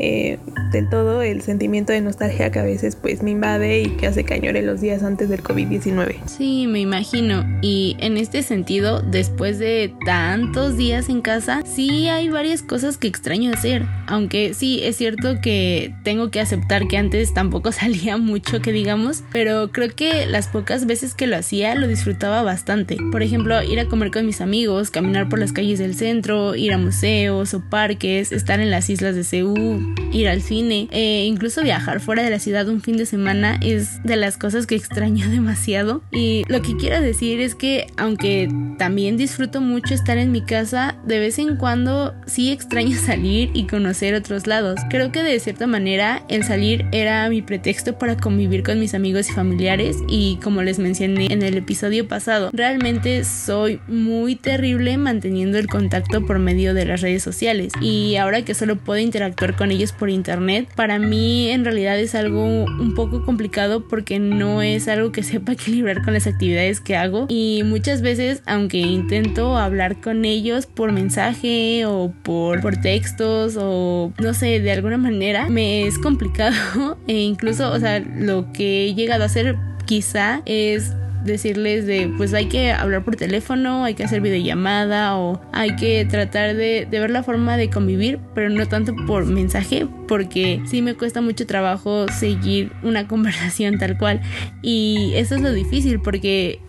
eh, 0.00 0.38
del 0.72 0.88
todo 0.88 1.22
el 1.22 1.42
sentimiento 1.42 1.92
de 1.92 2.00
nostalgia 2.00 2.50
que 2.50 2.58
a 2.58 2.62
veces 2.62 2.96
pues 2.96 3.22
me 3.22 3.32
invade 3.32 3.82
y 3.82 3.88
que 3.90 4.06
hace 4.06 4.24
que 4.24 4.34
añore 4.34 4.62
los 4.62 4.80
días 4.80 5.02
antes 5.02 5.28
del 5.28 5.42
COVID-19. 5.42 6.16
Sí, 6.26 6.66
me 6.66 6.80
imagino. 6.80 7.44
Y 7.60 7.96
en 8.00 8.16
este 8.16 8.42
sentido, 8.42 9.02
después 9.02 9.58
de 9.58 9.92
tantos 10.06 10.76
días 10.76 11.08
en 11.08 11.20
casa, 11.20 11.62
sí 11.64 12.08
hay 12.08 12.30
varias 12.30 12.62
cosas 12.62 12.96
que 12.96 13.08
extraño 13.08 13.52
hacer. 13.52 13.84
Aunque 14.06 14.54
sí, 14.54 14.80
es 14.82 14.96
cierto 14.96 15.40
que 15.42 15.94
tengo 16.02 16.30
que 16.30 16.40
aceptar 16.40 16.88
que 16.88 16.96
antes 16.96 17.34
tampoco 17.34 17.72
salía 17.72 18.16
mucho, 18.16 18.62
que 18.62 18.72
digamos, 18.72 19.22
pero 19.32 19.70
creo 19.72 19.94
que 19.94 20.26
las 20.26 20.48
pocas 20.48 20.86
veces 20.86 21.14
que 21.14 21.26
lo 21.26 21.36
hacía 21.36 21.74
lo 21.74 21.86
disfrutaba 21.86 22.42
bastante. 22.42 22.96
Por 23.12 23.22
ejemplo, 23.22 23.62
ir 23.62 23.78
a 23.80 23.86
comer 23.86 24.10
con 24.10 24.24
mis 24.24 24.40
amigos, 24.40 24.90
caminar 24.90 25.28
por 25.28 25.38
las 25.38 25.52
calles 25.52 25.78
del 25.78 25.94
centro, 25.94 26.54
ir 26.54 26.72
a 26.72 26.78
museos 26.78 27.52
o 27.54 27.60
parques, 27.68 28.32
estar 28.32 28.60
en 28.60 28.70
las 28.70 28.88
islas 28.88 29.14
de 29.14 29.24
Seúl, 29.24 29.89
ir 30.12 30.28
al 30.28 30.42
cine, 30.42 30.88
e 30.90 31.24
incluso 31.24 31.62
viajar 31.62 32.00
fuera 32.00 32.22
de 32.22 32.30
la 32.30 32.38
ciudad 32.38 32.68
un 32.68 32.80
fin 32.80 32.96
de 32.96 33.06
semana 33.06 33.58
es 33.62 34.02
de 34.02 34.16
las 34.16 34.36
cosas 34.36 34.66
que 34.66 34.74
extraño 34.74 35.28
demasiado. 35.30 36.02
Y 36.12 36.44
lo 36.48 36.62
que 36.62 36.76
quiero 36.76 37.00
decir 37.00 37.40
es 37.40 37.54
que 37.54 37.86
aunque 37.96 38.48
también 38.78 39.16
disfruto 39.16 39.60
mucho 39.60 39.94
estar 39.94 40.18
en 40.18 40.32
mi 40.32 40.42
casa, 40.42 40.96
de 41.04 41.18
vez 41.18 41.38
en 41.38 41.56
cuando 41.56 42.14
sí 42.26 42.50
extraño 42.50 42.96
salir 43.06 43.50
y 43.54 43.66
conocer 43.66 44.14
otros 44.14 44.46
lados. 44.46 44.80
Creo 44.88 45.12
que 45.12 45.22
de 45.22 45.38
cierta 45.38 45.66
manera 45.66 46.22
el 46.28 46.44
salir 46.44 46.86
era 46.92 47.28
mi 47.28 47.42
pretexto 47.42 47.98
para 47.98 48.16
convivir 48.16 48.62
con 48.62 48.80
mis 48.80 48.94
amigos 48.94 49.28
y 49.28 49.32
familiares 49.32 49.96
y 50.08 50.38
como 50.42 50.62
les 50.62 50.78
mencioné 50.78 51.26
en 51.30 51.42
el 51.42 51.56
episodio 51.56 52.08
pasado, 52.08 52.50
realmente 52.52 53.24
soy 53.24 53.80
muy 53.88 54.36
terrible 54.36 54.96
manteniendo 54.96 55.58
el 55.58 55.66
contacto 55.66 56.24
por 56.26 56.38
medio 56.38 56.74
de 56.74 56.86
las 56.86 57.00
redes 57.00 57.22
sociales 57.22 57.72
y 57.80 58.16
ahora 58.16 58.42
que 58.42 58.54
solo 58.54 58.76
puedo 58.76 59.00
interactuar 59.00 59.56
con 59.56 59.69
ellos 59.70 59.92
por 59.92 60.10
internet, 60.10 60.68
para 60.74 60.98
mí 60.98 61.50
en 61.50 61.64
realidad 61.64 61.98
es 61.98 62.14
algo 62.14 62.44
un 62.44 62.94
poco 62.94 63.24
complicado 63.24 63.86
porque 63.88 64.18
no 64.18 64.62
es 64.62 64.88
algo 64.88 65.12
que 65.12 65.22
sepa 65.22 65.52
equilibrar 65.60 66.02
con 66.02 66.14
las 66.14 66.26
actividades 66.26 66.80
que 66.80 66.96
hago. 66.96 67.26
Y 67.28 67.62
muchas 67.64 68.02
veces 68.02 68.42
aunque 68.46 68.78
intento 68.78 69.56
hablar 69.56 70.00
con 70.00 70.24
ellos 70.24 70.66
por 70.66 70.92
mensaje 70.92 71.84
o 71.86 72.12
por, 72.22 72.60
por 72.60 72.76
textos 72.76 73.56
o 73.58 74.12
no 74.18 74.34
sé, 74.34 74.60
de 74.60 74.72
alguna 74.72 74.98
manera 74.98 75.48
me 75.48 75.86
es 75.86 75.98
complicado. 75.98 76.98
E 77.06 77.22
incluso, 77.22 77.72
o 77.72 77.78
sea, 77.78 77.98
lo 77.98 78.52
que 78.52 78.86
he 78.86 78.94
llegado 78.94 79.22
a 79.22 79.26
hacer 79.26 79.56
quizá 79.86 80.42
es 80.46 80.92
decirles 81.24 81.86
de 81.86 82.12
pues 82.16 82.34
hay 82.34 82.46
que 82.46 82.72
hablar 82.72 83.04
por 83.04 83.16
teléfono, 83.16 83.84
hay 83.84 83.94
que 83.94 84.04
hacer 84.04 84.20
videollamada 84.20 85.16
o 85.16 85.40
hay 85.52 85.76
que 85.76 86.04
tratar 86.04 86.56
de, 86.56 86.86
de, 86.90 87.00
ver 87.00 87.10
la 87.10 87.22
forma 87.22 87.56
de 87.56 87.70
convivir, 87.70 88.18
pero 88.34 88.48
no 88.50 88.66
tanto 88.66 88.94
por 89.06 89.26
mensaje, 89.26 89.86
porque 90.08 90.62
sí 90.66 90.82
me 90.82 90.94
cuesta 90.94 91.20
mucho 91.20 91.46
trabajo 91.46 92.06
seguir 92.08 92.72
una 92.82 93.06
conversación 93.08 93.78
tal 93.78 93.98
cual. 93.98 94.20
Y 94.62 95.12
eso 95.14 95.34
es 95.34 95.40
lo 95.40 95.52
difícil 95.52 96.00
porque 96.00 96.60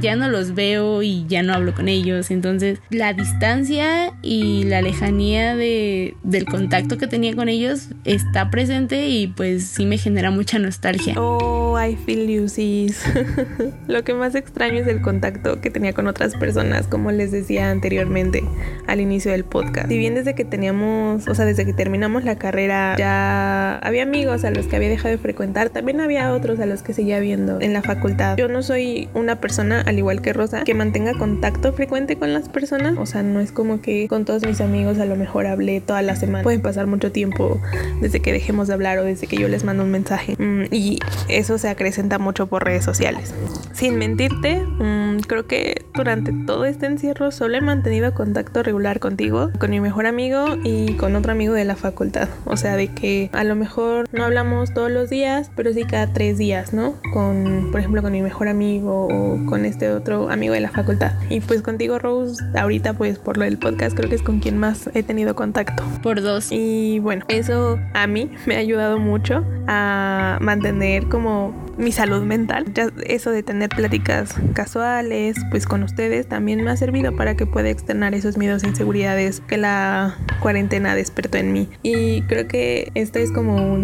ya 0.00 0.16
no 0.16 0.28
los 0.28 0.54
veo 0.54 1.02
y 1.02 1.26
ya 1.26 1.42
no 1.42 1.54
hablo 1.54 1.74
con 1.74 1.88
ellos. 1.88 2.30
Entonces 2.30 2.80
la 2.90 3.12
distancia 3.12 4.12
y 4.22 4.64
la 4.64 4.82
lejanía 4.82 5.56
de, 5.56 6.16
del 6.22 6.44
contacto 6.44 6.98
que 6.98 7.06
tenía 7.06 7.34
con 7.34 7.48
ellos 7.48 7.88
está 8.04 8.50
presente 8.50 9.08
y 9.08 9.28
pues 9.28 9.66
sí 9.66 9.86
me 9.86 9.98
genera 9.98 10.30
mucha 10.30 10.58
nostalgia. 10.58 11.14
Oh, 11.18 11.78
I 11.78 11.96
feel 11.96 12.26
you, 12.26 12.48
sis. 12.48 13.02
Lo 13.86 14.04
que 14.04 14.14
más 14.14 14.34
extraño 14.34 14.80
es 14.80 14.86
el 14.86 15.00
contacto 15.00 15.60
que 15.60 15.70
tenía 15.70 15.92
con 15.92 16.06
otras 16.06 16.34
personas, 16.36 16.86
como 16.86 17.10
les 17.10 17.32
decía 17.32 17.70
anteriormente 17.70 18.44
al 18.86 19.00
inicio 19.00 19.32
del 19.32 19.44
podcast. 19.44 19.88
Si 19.88 19.98
bien 19.98 20.14
desde 20.14 20.34
que 20.34 20.44
teníamos, 20.44 21.26
o 21.28 21.34
sea, 21.34 21.44
desde 21.44 21.64
que 21.64 21.72
terminamos 21.72 22.24
la 22.24 22.36
carrera, 22.36 22.96
ya 22.98 23.78
había 23.78 24.02
amigos 24.02 24.44
a 24.44 24.50
los 24.50 24.66
que 24.66 24.76
había 24.76 24.88
dejado 24.88 25.10
de 25.10 25.18
frecuentar, 25.18 25.70
también 25.70 26.00
había 26.00 26.32
otros 26.32 26.60
a 26.60 26.66
los 26.66 26.82
que 26.82 26.92
seguía 26.92 27.20
viendo 27.20 27.60
en 27.60 27.72
la 27.72 27.82
facultad. 27.82 28.36
Yo 28.36 28.48
no 28.48 28.62
soy 28.62 29.08
una 29.14 29.40
persona 29.40 29.77
al 29.86 29.98
igual 29.98 30.22
que 30.22 30.32
Rosa, 30.32 30.64
que 30.64 30.74
mantenga 30.74 31.14
contacto 31.14 31.72
frecuente 31.72 32.16
con 32.16 32.32
las 32.32 32.48
personas. 32.48 32.96
O 32.98 33.06
sea, 33.06 33.22
no 33.22 33.40
es 33.40 33.52
como 33.52 33.80
que 33.80 34.08
con 34.08 34.24
todos 34.24 34.46
mis 34.46 34.60
amigos 34.60 34.98
a 34.98 35.06
lo 35.06 35.16
mejor 35.16 35.46
hablé 35.46 35.80
toda 35.80 36.02
la 36.02 36.16
semana. 36.16 36.42
Pueden 36.42 36.62
pasar 36.62 36.86
mucho 36.86 37.12
tiempo 37.12 37.60
desde 38.00 38.20
que 38.20 38.32
dejemos 38.32 38.68
de 38.68 38.74
hablar 38.74 38.98
o 38.98 39.04
desde 39.04 39.26
que 39.26 39.36
yo 39.36 39.48
les 39.48 39.64
mando 39.64 39.82
un 39.82 39.90
mensaje. 39.90 40.36
Mm, 40.38 40.72
y 40.72 40.98
eso 41.28 41.58
se 41.58 41.68
acrecenta 41.68 42.18
mucho 42.18 42.46
por 42.46 42.64
redes 42.64 42.84
sociales. 42.84 43.34
Sin 43.72 43.96
mentirte, 43.96 44.62
mm, 44.62 45.20
creo 45.26 45.46
que 45.46 45.84
durante 45.94 46.32
todo 46.46 46.64
este 46.64 46.86
encierro 46.86 47.30
solo 47.30 47.56
he 47.56 47.60
mantenido 47.60 48.14
contacto 48.14 48.62
regular 48.62 49.00
contigo, 49.00 49.50
con 49.58 49.70
mi 49.70 49.80
mejor 49.80 50.06
amigo 50.06 50.46
y 50.64 50.94
con 50.94 51.16
otro 51.16 51.32
amigo 51.32 51.54
de 51.54 51.64
la 51.64 51.76
facultad. 51.76 52.28
O 52.44 52.56
sea, 52.56 52.76
de 52.76 52.88
que 52.88 53.30
a 53.32 53.44
lo 53.44 53.54
mejor 53.54 54.08
no 54.12 54.24
hablamos 54.24 54.72
todos 54.74 54.90
los 54.90 55.10
días, 55.10 55.50
pero 55.56 55.72
sí 55.72 55.84
cada 55.84 56.12
tres 56.12 56.38
días, 56.38 56.72
¿no? 56.72 56.94
Con, 57.12 57.68
por 57.70 57.80
ejemplo, 57.80 58.02
con 58.02 58.12
mi 58.12 58.22
mejor 58.22 58.48
amigo 58.48 59.06
o 59.06 59.46
con 59.46 59.64
este 59.68 59.90
otro 59.90 60.30
amigo 60.30 60.54
de 60.54 60.60
la 60.60 60.70
facultad. 60.70 61.12
Y 61.30 61.40
pues 61.40 61.62
contigo, 61.62 61.98
Rose, 61.98 62.42
ahorita 62.56 62.94
pues 62.94 63.18
por 63.18 63.36
lo 63.36 63.44
del 63.44 63.58
podcast 63.58 63.96
creo 63.96 64.08
que 64.08 64.16
es 64.16 64.22
con 64.22 64.40
quien 64.40 64.58
más 64.58 64.90
he 64.94 65.02
tenido 65.02 65.34
contacto. 65.34 65.82
Por 66.02 66.22
dos. 66.22 66.48
Y 66.50 66.98
bueno, 67.00 67.24
eso 67.28 67.78
a 67.94 68.06
mí 68.06 68.30
me 68.46 68.56
ha 68.56 68.58
ayudado 68.58 68.98
mucho 68.98 69.44
a 69.66 70.38
mantener 70.40 71.08
como 71.08 71.68
mi 71.78 71.92
salud 71.92 72.22
mental. 72.22 72.66
Ya 72.74 72.88
eso 73.06 73.30
de 73.30 73.42
tener 73.42 73.70
pláticas 73.70 74.34
casuales, 74.52 75.36
pues 75.50 75.66
con 75.66 75.82
ustedes, 75.82 76.26
también 76.26 76.62
me 76.62 76.70
ha 76.70 76.76
servido 76.76 77.16
para 77.16 77.36
que 77.36 77.46
pueda 77.46 77.70
externar 77.70 78.14
esos 78.14 78.36
miedos 78.36 78.64
e 78.64 78.68
inseguridades 78.68 79.40
que 79.40 79.56
la 79.56 80.16
cuarentena 80.40 80.94
despertó 80.94 81.38
en 81.38 81.52
mí. 81.52 81.68
Y 81.82 82.22
creo 82.22 82.48
que 82.48 82.90
esta 82.94 83.20
es 83.20 83.30
como 83.30 83.74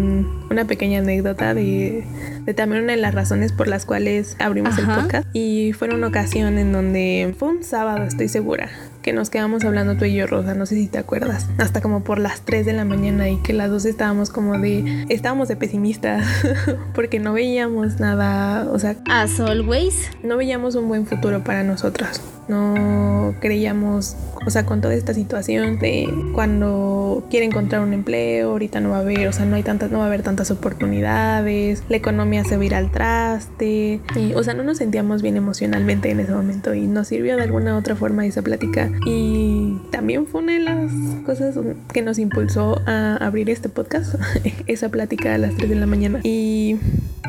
una 0.49 0.65
pequeña 0.65 0.99
anécdota 0.99 1.53
de, 1.53 2.03
de, 2.45 2.53
también 2.53 2.83
una 2.83 2.93
de 2.93 2.99
las 2.99 3.15
razones 3.15 3.51
por 3.51 3.67
las 3.67 3.85
cuales 3.85 4.35
abrimos 4.39 4.77
el 4.77 4.85
podcast. 4.85 5.27
Y 5.33 5.73
fue 5.75 5.93
una 5.93 6.07
ocasión 6.07 6.57
en 6.57 6.71
donde 6.71 7.35
fue 7.37 7.49
un 7.49 7.63
sábado, 7.63 8.03
estoy 8.03 8.27
segura 8.27 8.69
que 9.05 9.13
nos 9.13 9.29
quedamos 9.29 9.63
hablando 9.63 9.95
tú 9.97 10.05
y 10.05 10.15
yo, 10.15 10.25
Rosa, 10.25 10.55
no 10.55 10.65
sé 10.65 10.73
si 10.73 10.87
te 10.87 10.97
acuerdas, 10.97 11.47
hasta 11.59 11.79
como 11.79 12.03
por 12.03 12.17
las 12.17 12.41
3 12.41 12.65
de 12.65 12.73
la 12.73 12.85
mañana 12.85 13.29
y 13.29 13.37
que 13.37 13.53
las 13.53 13.69
dos 13.69 13.85
estábamos 13.85 14.31
como 14.31 14.57
de, 14.57 15.05
estábamos 15.09 15.47
de 15.47 15.55
pesimistas 15.55 16.25
porque 16.95 17.19
no 17.19 17.33
veíamos 17.33 17.99
nada, 17.99 18.67
o 18.71 18.79
sea, 18.79 18.95
as 19.07 19.39
always, 19.39 20.09
no 20.23 20.37
veíamos 20.37 20.73
un 20.73 20.87
buen 20.87 21.05
futuro 21.05 21.43
para 21.43 21.63
nosotras 21.63 22.19
no 22.47 23.33
creíamos, 23.39 24.15
o 24.45 24.49
sea, 24.49 24.65
con 24.65 24.81
toda 24.81 24.93
esta 24.93 25.13
situación 25.13 25.79
de 25.79 26.07
cuando 26.33 27.25
quiere 27.29 27.45
encontrar 27.45 27.81
un 27.81 27.93
empleo, 27.93 28.51
ahorita 28.51 28.79
no 28.79 28.89
va 28.89 28.97
a 28.97 28.99
haber, 28.99 29.27
o 29.27 29.33
sea, 29.33 29.45
no 29.45 29.55
hay 29.55 29.63
tantas, 29.63 29.91
no 29.91 29.99
va 29.99 30.05
a 30.05 30.07
haber 30.07 30.23
tantas 30.23 30.51
oportunidades, 30.51 31.83
la 31.89 31.97
economía 31.97 32.43
se 32.43 32.57
va 32.57 32.77
al 32.77 32.91
traste, 32.91 34.01
y, 34.15 34.33
o 34.33 34.43
sea, 34.43 34.53
no 34.53 34.63
nos 34.63 34.77
sentíamos 34.79 35.21
bien 35.21 35.37
emocionalmente 35.37 36.09
en 36.09 36.19
ese 36.19 36.31
momento 36.31 36.73
y 36.73 36.87
nos 36.87 37.07
sirvió 37.07 37.35
de 37.35 37.43
alguna 37.43 37.77
otra 37.77 37.95
forma 37.95 38.25
esa 38.25 38.41
plática. 38.41 38.91
Y 39.05 39.79
también 39.91 40.25
fue 40.25 40.41
una 40.41 40.53
de 40.53 40.59
las 40.59 40.91
cosas 41.25 41.55
que 41.93 42.01
nos 42.01 42.17
impulsó 42.19 42.81
a 42.85 43.17
abrir 43.17 43.49
este 43.49 43.69
podcast, 43.69 44.15
esa 44.67 44.89
plática 44.89 45.35
a 45.35 45.37
las 45.37 45.55
3 45.55 45.69
de 45.69 45.75
la 45.75 45.85
mañana. 45.85 46.19
Y 46.23 46.77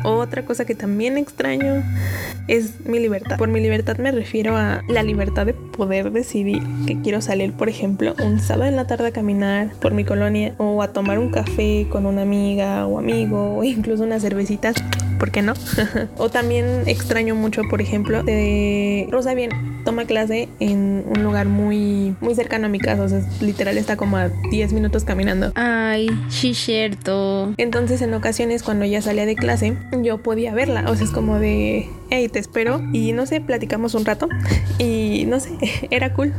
otra 0.03 0.43
cosa 0.45 0.65
que 0.65 0.75
también 0.75 1.17
extraño 1.17 1.83
es 2.47 2.85
mi 2.85 2.99
libertad. 2.99 3.37
Por 3.37 3.49
mi 3.49 3.59
libertad 3.59 3.97
me 3.97 4.11
refiero 4.11 4.57
a 4.57 4.81
la 4.87 5.03
libertad 5.03 5.45
de 5.45 5.53
poder 5.53 6.11
decidir 6.11 6.61
que 6.85 6.99
quiero 7.01 7.21
salir, 7.21 7.53
por 7.53 7.69
ejemplo, 7.69 8.15
un 8.23 8.39
sábado 8.39 8.69
en 8.69 8.75
la 8.75 8.87
tarde 8.87 9.07
a 9.07 9.11
caminar 9.11 9.71
por 9.81 9.93
mi 9.93 10.03
colonia 10.03 10.53
o 10.57 10.81
a 10.81 10.93
tomar 10.93 11.19
un 11.19 11.29
café 11.29 11.87
con 11.89 12.05
una 12.05 12.21
amiga 12.21 12.87
o 12.87 12.99
amigo 12.99 13.57
o 13.57 13.63
incluso 13.63 14.03
unas 14.03 14.21
cervecitas 14.21 14.75
¿por 15.17 15.31
qué 15.31 15.41
no? 15.41 15.53
o 16.17 16.29
también 16.29 16.83
extraño 16.85 17.35
mucho, 17.35 17.63
por 17.69 17.81
ejemplo, 17.81 18.23
de 18.23 19.07
Rosa 19.11 19.33
bien 19.33 19.76
toma 19.87 20.03
clase 20.03 20.49
en 20.59 21.05
un 21.07 21.23
lugar 21.23 21.47
muy 21.47 22.13
muy 22.19 22.35
cercano 22.35 22.65
a 22.65 22.69
mi 22.69 22.77
casa, 22.77 23.03
o 23.03 23.07
sea, 23.07 23.21
literal 23.39 23.77
está 23.77 23.95
como 23.95 24.17
a 24.17 24.27
10 24.27 24.73
minutos 24.73 25.05
caminando. 25.05 25.53
Ay, 25.55 26.09
sí 26.27 26.53
cierto. 26.55 27.53
Entonces, 27.55 28.01
en 28.01 28.13
ocasiones 28.13 28.63
cuando 28.63 28.83
ella 28.83 29.01
salía 29.01 29.25
de 29.25 29.37
clase, 29.37 29.77
yo 30.03 30.17
podía 30.17 30.53
verla, 30.53 30.83
o 30.89 30.95
sea, 30.97 31.05
es 31.05 31.11
como 31.11 31.39
de, 31.39 31.87
hey, 32.09 32.27
te 32.27 32.39
espero 32.39 32.81
y 32.91 33.13
no 33.13 33.25
sé, 33.25 33.39
platicamos 33.39 33.95
un 33.95 34.03
rato 34.03 34.27
y 34.77 35.23
no 35.25 35.39
sé, 35.39 35.51
era 35.89 36.13
cool. 36.13 36.33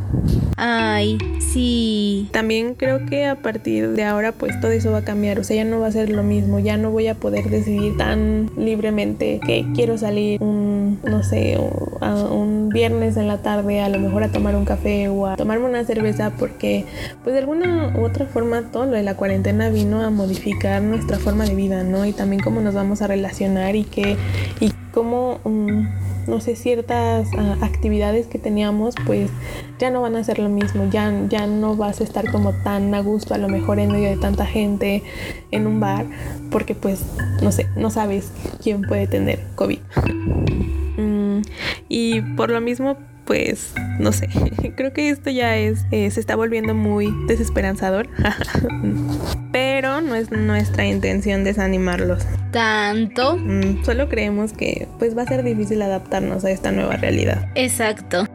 Ay, 0.59 1.17
sí. 1.39 2.29
También 2.33 2.75
creo 2.75 3.07
que 3.07 3.25
a 3.25 3.37
partir 3.37 3.93
de 3.93 4.05
ahora 4.05 4.33
pues 4.33 4.61
todo 4.61 4.73
eso 4.73 4.91
va 4.91 4.99
a 4.99 5.05
cambiar, 5.05 5.39
o 5.39 5.45
sea, 5.45 5.57
ya 5.57 5.65
no 5.65 5.81
va 5.81 5.87
a 5.87 5.93
ser 5.93 6.11
lo 6.11 6.23
mismo, 6.23 6.59
ya 6.59 6.77
no 6.77 6.91
voy 6.91 7.07
a 7.07 7.15
poder 7.15 7.49
decidir 7.49 7.97
tan 7.97 8.51
libremente 8.59 9.41
que 9.47 9.65
quiero 9.75 9.97
salir 9.97 10.43
un, 10.43 10.68
no 11.05 11.23
sé, 11.23 11.59
un 11.59 12.69
viernes 12.69 13.17
en 13.17 13.29
la 13.29 13.39
tarde, 13.39 13.81
a 13.81 13.89
lo 13.89 13.99
mejor 13.99 14.23
a 14.23 14.33
tomar 14.33 14.57
un 14.57 14.65
café 14.65 15.09
o 15.09 15.27
a 15.27 15.37
tomarme 15.37 15.67
una 15.67 15.85
cerveza, 15.85 16.33
porque 16.39 16.85
pues 17.23 17.35
de 17.35 17.41
alguna 17.41 17.95
u 17.97 18.05
otra 18.05 18.27
forma 18.27 18.63
todo 18.73 18.87
lo 18.87 18.93
de 18.93 19.03
la 19.03 19.15
cuarentena 19.15 19.71
vino 19.71 20.03
a 20.03 20.11
modificar 20.11 20.83
nuestra 20.83 21.19
forma 21.19 21.45
de 21.45 21.55
vida, 21.55 21.85
¿no? 21.85 22.05
Y 22.07 22.13
también 22.13 22.43
cómo 22.43 22.61
nos 22.61 22.75
vamos 22.75 23.03
a 23.03 23.07
relacionar 23.07 23.77
y 23.77 23.85
que, 23.85 24.17
y 24.61 24.73
cómo... 24.93 25.41
Um, 25.45 25.89
no 26.29 26.41
sé, 26.41 26.55
ciertas 26.55 27.29
ah, 27.37 27.57
actividades 27.63 28.27
que 28.27 28.39
teníamos, 28.39 28.95
pues 29.07 29.31
ya 29.79 29.91
no 29.91 30.03
van 30.03 30.17
a 30.17 30.25
ser 30.25 30.39
lo 30.39 30.49
mismo, 30.49 30.89
ya, 30.91 31.13
ya 31.29 31.47
no 31.47 31.75
vas 31.75 32.01
a 32.01 32.05
estar 32.05 32.31
como 32.31 32.53
tan 32.53 32.95
a 32.95 33.01
gusto 33.01 33.35
a 33.35 33.39
lo 33.39 33.49
mejor 33.49 33.79
en 33.79 33.91
medio 33.91 34.09
de 34.09 34.17
tanta 34.17 34.47
gente 34.47 35.03
en 35.51 35.67
un 35.67 35.81
bar, 35.81 36.07
porque 36.51 36.75
pues, 36.75 37.05
no 37.43 37.51
sé, 37.51 37.67
no 37.77 37.91
sabes 37.91 38.31
quién 38.63 38.83
puede 38.83 39.07
tener 39.07 39.41
COVID. 39.55 39.79
Mm, 40.99 41.43
y 41.89 42.21
por 42.35 42.51
lo 42.51 42.61
mismo, 42.61 42.97
pues 43.29 43.75
no 43.99 44.11
sé, 44.11 44.27
creo 44.77 44.95
que 44.95 45.11
esto 45.11 45.29
ya 45.29 45.57
es, 45.59 45.85
eh, 45.91 46.11
se 46.11 46.19
está 46.19 46.35
volviendo 46.35 46.75
muy 46.75 47.15
desesperanzador, 47.27 48.09
pero 49.53 50.01
no 50.01 50.15
es 50.15 50.31
nuestra 50.31 50.87
intención 50.87 51.45
desanimarlos. 51.45 52.25
Tanto. 52.53 53.37
Mm, 53.37 53.85
solo 53.85 54.09
creemos 54.09 54.55
que 54.55 54.89
pues 54.99 55.17
va 55.17 55.23
a 55.23 55.27
ser 55.27 55.43
difícil 55.43 55.83
adaptarnos 55.83 56.47
a 56.47 56.51
esta 56.51 56.73
nueva 56.73 56.97
realidad. 56.97 57.51
Exacto. 57.55 58.27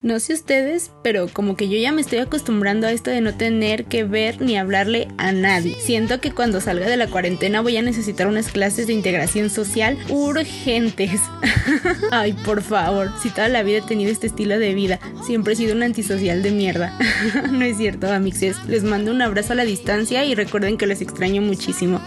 No 0.00 0.20
sé 0.20 0.32
ustedes, 0.32 0.92
pero 1.02 1.26
como 1.26 1.56
que 1.56 1.68
yo 1.68 1.76
ya 1.76 1.90
me 1.90 2.00
estoy 2.00 2.20
acostumbrando 2.20 2.86
a 2.86 2.92
esto 2.92 3.10
de 3.10 3.20
no 3.20 3.34
tener 3.34 3.86
que 3.86 4.04
ver 4.04 4.40
ni 4.40 4.56
hablarle 4.56 5.08
a 5.18 5.32
nadie. 5.32 5.74
Siento 5.80 6.20
que 6.20 6.30
cuando 6.30 6.60
salga 6.60 6.88
de 6.88 6.96
la 6.96 7.08
cuarentena 7.08 7.62
voy 7.62 7.76
a 7.78 7.82
necesitar 7.82 8.28
unas 8.28 8.52
clases 8.52 8.86
de 8.86 8.92
integración 8.92 9.50
social 9.50 9.98
urgentes. 10.08 11.20
Ay, 12.12 12.32
por 12.32 12.62
favor, 12.62 13.10
si 13.20 13.30
toda 13.30 13.48
la 13.48 13.64
vida 13.64 13.78
he 13.78 13.82
tenido 13.82 14.12
este 14.12 14.28
estilo 14.28 14.60
de 14.60 14.72
vida, 14.72 15.00
siempre 15.26 15.54
he 15.54 15.56
sido 15.56 15.74
un 15.74 15.82
antisocial 15.82 16.44
de 16.44 16.52
mierda. 16.52 16.96
no 17.50 17.64
es 17.64 17.76
cierto, 17.76 18.08
amixes. 18.08 18.56
Les 18.68 18.84
mando 18.84 19.10
un 19.10 19.20
abrazo 19.20 19.54
a 19.54 19.56
la 19.56 19.64
distancia 19.64 20.24
y 20.24 20.36
recuerden 20.36 20.78
que 20.78 20.86
les 20.86 21.00
extraño 21.00 21.42
muchísimo. 21.42 22.00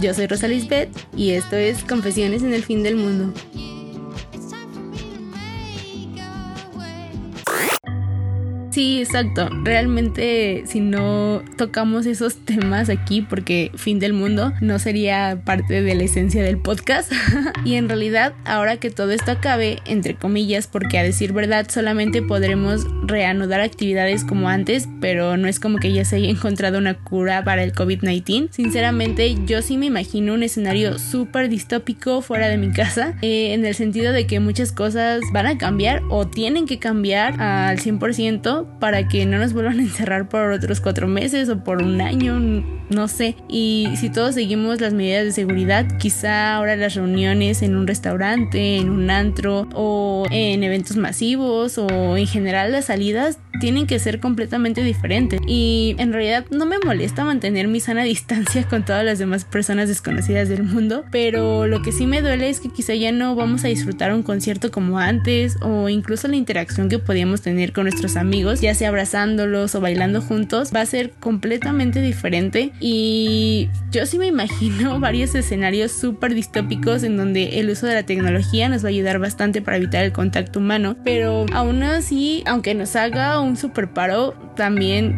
Yo 0.00 0.14
soy 0.14 0.26
Rosa 0.26 0.48
Lisbeth 0.48 0.88
y 1.14 1.32
esto 1.32 1.56
es 1.56 1.84
Confesiones 1.84 2.42
en 2.42 2.54
el 2.54 2.64
Fin 2.64 2.82
del 2.82 2.96
Mundo. 2.96 3.34
Sí, 8.78 9.00
exacto. 9.00 9.48
Realmente 9.64 10.62
si 10.66 10.78
no 10.78 11.42
tocamos 11.56 12.06
esos 12.06 12.36
temas 12.44 12.88
aquí, 12.90 13.22
porque 13.22 13.72
fin 13.74 13.98
del 13.98 14.12
mundo 14.12 14.52
no 14.60 14.78
sería 14.78 15.42
parte 15.44 15.82
de 15.82 15.96
la 15.96 16.04
esencia 16.04 16.44
del 16.44 16.58
podcast. 16.58 17.12
y 17.64 17.74
en 17.74 17.88
realidad, 17.88 18.34
ahora 18.44 18.76
que 18.76 18.90
todo 18.90 19.10
esto 19.10 19.32
acabe, 19.32 19.80
entre 19.84 20.14
comillas, 20.14 20.68
porque 20.68 20.96
a 20.96 21.02
decir 21.02 21.32
verdad 21.32 21.66
solamente 21.68 22.22
podremos 22.22 22.86
reanudar 23.02 23.62
actividades 23.62 24.22
como 24.22 24.48
antes, 24.48 24.88
pero 25.00 25.36
no 25.36 25.48
es 25.48 25.58
como 25.58 25.78
que 25.78 25.92
ya 25.92 26.04
se 26.04 26.14
haya 26.14 26.28
encontrado 26.28 26.78
una 26.78 27.02
cura 27.02 27.42
para 27.42 27.64
el 27.64 27.72
COVID-19. 27.72 28.52
Sinceramente, 28.52 29.34
yo 29.44 29.60
sí 29.60 29.76
me 29.76 29.86
imagino 29.86 30.34
un 30.34 30.44
escenario 30.44 31.00
súper 31.00 31.48
distópico 31.48 32.20
fuera 32.20 32.46
de 32.46 32.58
mi 32.58 32.70
casa, 32.70 33.16
eh, 33.22 33.54
en 33.54 33.66
el 33.66 33.74
sentido 33.74 34.12
de 34.12 34.28
que 34.28 34.38
muchas 34.38 34.70
cosas 34.70 35.22
van 35.32 35.46
a 35.46 35.58
cambiar 35.58 36.02
o 36.10 36.28
tienen 36.28 36.66
que 36.66 36.78
cambiar 36.78 37.40
al 37.40 37.78
100% 37.78 38.67
para 38.78 39.08
que 39.08 39.26
no 39.26 39.38
nos 39.38 39.52
vuelvan 39.52 39.78
a 39.80 39.82
encerrar 39.82 40.28
por 40.28 40.52
otros 40.52 40.80
cuatro 40.80 41.08
meses 41.08 41.48
o 41.48 41.64
por 41.64 41.82
un 41.82 42.00
año, 42.00 42.38
no 42.90 43.08
sé. 43.08 43.36
Y 43.48 43.88
si 43.96 44.10
todos 44.10 44.34
seguimos 44.34 44.80
las 44.80 44.94
medidas 44.94 45.24
de 45.24 45.32
seguridad, 45.32 45.86
quizá 45.98 46.54
ahora 46.54 46.76
las 46.76 46.94
reuniones 46.94 47.62
en 47.62 47.76
un 47.76 47.86
restaurante, 47.86 48.76
en 48.76 48.90
un 48.90 49.10
antro 49.10 49.68
o 49.74 50.26
en 50.30 50.62
eventos 50.62 50.96
masivos 50.96 51.78
o 51.78 52.16
en 52.16 52.26
general 52.26 52.72
las 52.72 52.86
salidas 52.86 53.38
tienen 53.58 53.86
que 53.86 53.98
ser 53.98 54.20
completamente 54.20 54.82
diferentes. 54.82 55.40
Y 55.46 55.94
en 55.98 56.12
realidad 56.12 56.46
no 56.50 56.66
me 56.66 56.78
molesta 56.78 57.24
mantener 57.24 57.68
mi 57.68 57.80
sana 57.80 58.02
distancia 58.08 58.64
con 58.68 58.84
todas 58.84 59.04
las 59.04 59.18
demás 59.18 59.44
personas 59.44 59.88
desconocidas 59.88 60.48
del 60.48 60.62
mundo, 60.62 61.04
pero 61.10 61.66
lo 61.66 61.82
que 61.82 61.92
sí 61.92 62.06
me 62.06 62.22
duele 62.22 62.48
es 62.48 62.60
que 62.60 62.68
quizá 62.68 62.94
ya 62.94 63.12
no 63.12 63.34
vamos 63.34 63.64
a 63.64 63.68
disfrutar 63.68 64.12
un 64.12 64.22
concierto 64.22 64.70
como 64.70 64.98
antes 64.98 65.56
o 65.60 65.88
incluso 65.88 66.28
la 66.28 66.36
interacción 66.36 66.88
que 66.88 66.98
podíamos 66.98 67.42
tener 67.42 67.72
con 67.72 67.84
nuestros 67.84 68.16
amigos, 68.16 68.60
ya 68.60 68.74
sea 68.74 68.88
abrazándolos 68.88 69.74
o 69.74 69.80
bailando 69.80 70.20
juntos, 70.20 70.70
va 70.74 70.80
a 70.80 70.86
ser 70.86 71.10
completamente 71.20 72.00
diferente 72.00 72.72
y 72.80 73.68
yo 73.90 74.06
sí 74.06 74.18
me 74.18 74.26
imagino 74.26 75.00
varios 75.08 75.34
escenarios 75.34 75.92
súper 75.92 76.34
distópicos 76.34 77.02
en 77.02 77.16
donde 77.16 77.60
el 77.60 77.70
uso 77.70 77.86
de 77.86 77.94
la 77.94 78.04
tecnología 78.04 78.68
nos 78.68 78.84
va 78.84 78.88
a 78.88 78.90
ayudar 78.90 79.18
bastante 79.18 79.62
para 79.62 79.76
evitar 79.76 80.04
el 80.04 80.12
contacto 80.12 80.58
humano, 80.58 80.96
pero 81.04 81.46
aún 81.52 81.82
así, 81.82 82.42
aunque 82.46 82.74
nos 82.74 82.96
haga 82.96 83.40
un 83.40 83.47
super 83.56 83.88
paro, 83.88 84.34
también 84.58 85.14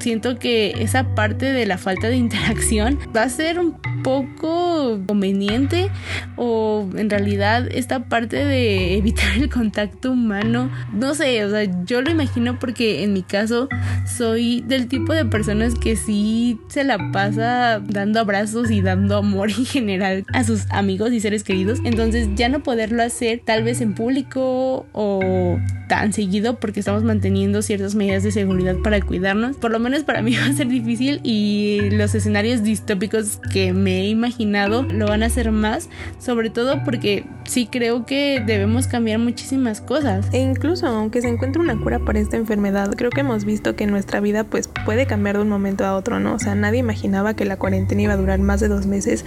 siento 0.00 0.38
que 0.38 0.74
esa 0.82 1.14
parte 1.14 1.46
de 1.46 1.64
la 1.64 1.78
falta 1.78 2.08
de 2.08 2.16
interacción 2.16 2.98
va 3.16 3.22
a 3.22 3.28
ser 3.28 3.60
un 3.60 3.76
poco 4.02 4.98
conveniente 5.06 5.90
o 6.36 6.88
en 6.96 7.08
realidad 7.08 7.68
esta 7.70 8.04
parte 8.04 8.44
de 8.44 8.96
evitar 8.98 9.36
el 9.36 9.48
contacto 9.48 10.10
humano, 10.12 10.70
no 10.92 11.14
sé, 11.14 11.44
o 11.44 11.50
sea, 11.50 11.84
yo 11.84 12.02
lo 12.02 12.10
imagino 12.10 12.58
porque 12.58 13.04
en 13.04 13.12
mi 13.12 13.22
caso 13.22 13.68
soy 14.06 14.62
del 14.62 14.88
tipo 14.88 15.12
de 15.12 15.24
personas 15.24 15.74
que 15.76 15.94
sí 15.94 16.58
se 16.68 16.82
la 16.82 17.12
pasa 17.12 17.80
dando 17.86 18.18
abrazos 18.20 18.70
y 18.72 18.80
dando 18.80 19.18
amor 19.18 19.50
en 19.50 19.66
general 19.66 20.24
a 20.32 20.42
sus 20.42 20.66
amigos 20.70 21.12
y 21.12 21.20
seres 21.20 21.44
queridos, 21.44 21.78
entonces 21.84 22.28
ya 22.34 22.48
no 22.48 22.62
poderlo 22.64 23.04
hacer 23.04 23.42
tal 23.44 23.62
vez 23.62 23.80
en 23.80 23.94
público 23.94 24.86
o 24.92 25.58
tan 25.88 26.12
seguido 26.12 26.58
porque 26.58 26.80
estamos 26.80 27.02
manteniendo 27.02 27.62
ciertas 27.62 27.94
medidas 27.94 28.22
de 28.22 28.30
seguridad 28.30 28.76
para 28.82 29.00
cuidarnos, 29.00 29.56
por 29.56 29.70
lo 29.70 29.78
menos 29.78 30.02
para 30.04 30.22
mí 30.22 30.34
va 30.40 30.46
a 30.46 30.52
ser 30.52 30.68
difícil 30.68 31.20
y 31.22 31.90
los 31.92 32.14
escenarios 32.14 32.62
distópicos 32.62 33.40
que 33.52 33.72
me 33.72 34.00
he 34.00 34.08
imaginado 34.08 34.82
lo 34.82 35.06
van 35.06 35.22
a 35.22 35.26
hacer 35.26 35.52
más, 35.52 35.88
sobre 36.18 36.50
todo 36.50 36.82
porque 36.84 37.24
sí 37.44 37.66
creo 37.66 38.06
que 38.06 38.42
debemos 38.44 38.86
cambiar 38.86 39.18
muchísimas 39.18 39.80
cosas. 39.80 40.28
E 40.32 40.38
incluso 40.38 40.86
aunque 40.86 41.20
se 41.20 41.28
encuentre 41.28 41.60
una 41.60 41.78
cura 41.78 41.98
para 41.98 42.18
esta 42.18 42.36
enfermedad, 42.36 42.92
creo 42.96 43.10
que 43.10 43.20
hemos 43.20 43.44
visto 43.44 43.76
que 43.76 43.86
nuestra 43.86 44.20
vida 44.20 44.44
pues 44.44 44.68
puede 44.68 45.06
cambiar 45.06 45.36
de 45.36 45.42
un 45.42 45.48
momento 45.48 45.84
a 45.84 45.96
otro, 45.96 46.20
¿no? 46.20 46.34
O 46.34 46.38
sea, 46.38 46.54
nadie 46.54 46.78
imaginaba 46.78 47.34
que 47.34 47.44
la 47.44 47.56
cuarentena 47.56 48.02
iba 48.02 48.12
a 48.14 48.16
durar 48.16 48.38
más 48.38 48.60
de 48.60 48.68
dos 48.68 48.86
meses 48.86 49.24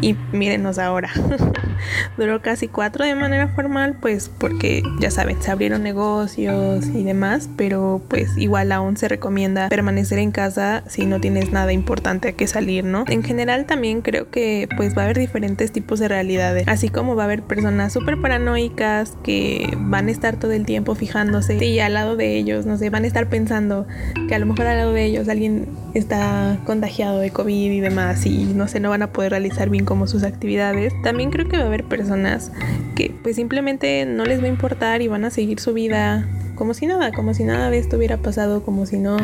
y 0.00 0.16
mírenos 0.32 0.78
ahora. 0.78 1.10
duró 2.16 2.42
casi 2.42 2.68
cuatro 2.68 3.04
de 3.04 3.14
manera 3.14 3.48
formal, 3.48 3.96
pues 4.00 4.28
porque 4.28 4.82
ya 5.00 5.10
saben, 5.10 5.40
se 5.42 5.50
abrieron 5.50 5.82
negocios 5.82 6.86
y 6.86 7.02
demás, 7.04 7.48
pero 7.56 8.02
pues 8.08 8.36
igual 8.36 8.72
aún 8.72 8.91
se 8.96 9.08
recomienda 9.08 9.68
permanecer 9.68 10.18
en 10.18 10.30
casa 10.30 10.82
si 10.86 11.06
no 11.06 11.20
tienes 11.20 11.52
nada 11.52 11.72
importante 11.72 12.28
a 12.28 12.32
que 12.32 12.46
salir, 12.46 12.84
¿no? 12.84 13.04
En 13.08 13.22
general 13.22 13.66
también 13.66 14.02
creo 14.02 14.30
que 14.30 14.68
pues 14.76 14.96
va 14.96 15.02
a 15.02 15.04
haber 15.06 15.18
diferentes 15.18 15.72
tipos 15.72 15.98
de 15.98 16.08
realidades, 16.08 16.66
así 16.68 16.88
como 16.88 17.16
va 17.16 17.22
a 17.22 17.26
haber 17.26 17.42
personas 17.42 17.92
súper 17.92 18.20
paranoicas 18.20 19.16
que 19.22 19.76
van 19.78 20.08
a 20.08 20.10
estar 20.10 20.36
todo 20.36 20.52
el 20.52 20.64
tiempo 20.64 20.94
fijándose 20.94 21.62
y 21.64 21.80
al 21.80 21.94
lado 21.94 22.16
de 22.16 22.36
ellos, 22.36 22.66
no 22.66 22.76
sé, 22.76 22.90
van 22.90 23.04
a 23.04 23.06
estar 23.06 23.28
pensando 23.28 23.86
que 24.28 24.34
a 24.34 24.38
lo 24.38 24.46
mejor 24.46 24.66
al 24.66 24.78
lado 24.78 24.92
de 24.92 25.04
ellos 25.04 25.28
alguien 25.28 25.68
está 25.94 26.58
contagiado 26.64 27.18
de 27.18 27.30
COVID 27.30 27.72
y 27.72 27.80
demás 27.80 28.24
y 28.26 28.44
no 28.44 28.68
sé, 28.68 28.80
no 28.80 28.90
van 28.90 29.02
a 29.02 29.12
poder 29.12 29.30
realizar 29.30 29.68
bien 29.68 29.84
como 29.84 30.06
sus 30.06 30.24
actividades. 30.24 30.92
También 31.02 31.30
creo 31.30 31.48
que 31.48 31.56
va 31.56 31.64
a 31.64 31.66
haber 31.66 31.84
personas 31.84 32.52
que 32.94 33.14
pues 33.22 33.36
simplemente 33.36 34.04
no 34.06 34.24
les 34.24 34.40
va 34.40 34.44
a 34.44 34.48
importar 34.48 35.02
y 35.02 35.08
van 35.08 35.24
a 35.24 35.30
seguir 35.30 35.60
su 35.60 35.72
vida 35.72 36.26
como 36.54 36.74
si 36.74 36.86
nada, 36.86 37.12
como 37.12 37.34
si 37.34 37.44
nada 37.44 37.70
de 37.70 37.78
esto 37.78 37.96
hubiera 37.96 38.18
pasado, 38.18 38.62
como 38.62 38.86
si 38.86 38.98
no 38.98 39.16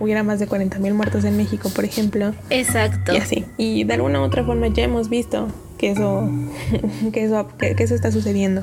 hubiera 0.00 0.22
más 0.22 0.38
de 0.38 0.46
40 0.46 0.78
mil 0.78 0.94
muertos 0.94 1.24
en 1.24 1.36
México, 1.36 1.70
por 1.74 1.84
ejemplo. 1.84 2.34
Exacto. 2.50 3.12
Y 3.14 3.16
así. 3.16 3.44
Y 3.56 3.84
de 3.84 3.94
alguna 3.94 4.20
u 4.20 4.24
otra 4.24 4.44
forma 4.44 4.68
ya 4.68 4.84
hemos 4.84 5.08
visto 5.08 5.48
que 5.82 5.90
eso, 5.90 6.30
que 7.12 7.24
eso, 7.24 7.48
que, 7.58 7.74
eso 7.76 7.94
está 7.96 8.12
sucediendo, 8.12 8.62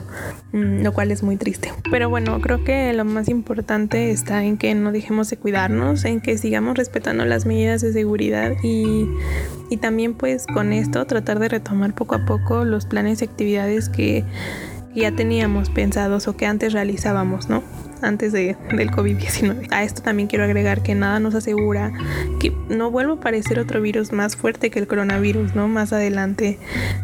mm, 0.53 0.83
lo 0.83 0.93
cual 0.93 1.11
es 1.11 1.21
muy 1.21 1.35
triste. 1.35 1.69
Pero 1.91 2.09
bueno, 2.09 2.39
creo 2.39 2.63
que 2.63 2.93
lo 2.93 3.03
más 3.03 3.27
importante 3.27 4.11
está 4.11 4.45
en 4.45 4.57
que 4.57 4.73
no 4.73 4.93
dejemos 4.93 5.29
de 5.29 5.35
cuidarnos, 5.35 6.05
en 6.05 6.21
que 6.21 6.37
sigamos 6.37 6.77
respetando 6.77 7.25
las 7.25 7.45
medidas 7.45 7.81
de 7.81 7.91
seguridad 7.91 8.53
y, 8.63 9.09
y 9.69 9.77
también 9.77 10.13
pues 10.13 10.47
con 10.47 10.71
esto 10.71 11.05
tratar 11.05 11.39
de 11.39 11.49
retomar 11.49 11.93
poco 11.93 12.15
a 12.15 12.25
poco 12.25 12.63
los 12.63 12.85
planes 12.85 13.21
y 13.21 13.25
actividades 13.25 13.89
que 13.89 14.23
ya 14.99 15.11
teníamos 15.11 15.69
pensados 15.69 16.27
o 16.27 16.35
que 16.35 16.45
antes 16.45 16.73
realizábamos, 16.73 17.49
¿no? 17.49 17.63
antes 18.01 18.31
de, 18.31 18.55
del 18.75 18.91
COVID-19. 18.91 19.67
A 19.71 19.83
esto 19.83 20.01
también 20.01 20.27
quiero 20.27 20.43
agregar 20.43 20.81
que 20.83 20.95
nada 20.95 21.19
nos 21.19 21.35
asegura 21.35 21.91
que 22.39 22.53
no 22.69 22.91
vuelva 22.91 23.13
a 23.13 23.15
aparecer 23.17 23.59
otro 23.59 23.81
virus 23.81 24.11
más 24.11 24.35
fuerte 24.35 24.69
que 24.69 24.79
el 24.79 24.87
coronavirus, 24.87 25.55
¿no? 25.55 25.67
Más 25.67 25.93
adelante. 25.93 26.57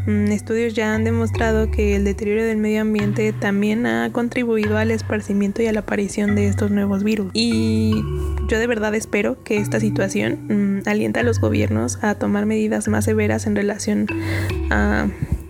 Mm, 0.05 0.31
estudios 0.31 0.73
ya 0.73 0.93
han 0.93 1.03
demostrado 1.03 1.71
que 1.71 1.95
el 1.95 2.03
deterioro 2.03 2.43
del 2.43 2.57
medio 2.57 2.81
ambiente 2.81 3.33
también 3.33 3.85
ha 3.85 4.11
contribuido 4.11 4.77
al 4.77 4.91
esparcimiento 4.91 5.61
y 5.61 5.67
a 5.67 5.73
la 5.73 5.81
aparición 5.81 6.35
de 6.35 6.47
estos 6.47 6.71
nuevos 6.71 7.03
virus. 7.03 7.29
Y 7.33 7.93
yo 8.47 8.59
de 8.59 8.67
verdad 8.67 8.93
espero 8.95 9.43
que 9.43 9.57
esta 9.57 9.79
situación 9.79 10.81
mm, 10.83 10.89
alienta 10.89 11.21
a 11.21 11.23
los 11.23 11.39
gobiernos 11.39 12.03
a 12.03 12.15
tomar 12.15 12.45
medidas 12.45 12.87
más 12.87 13.05
severas 13.05 13.47
en 13.47 13.55
relación 13.55 14.07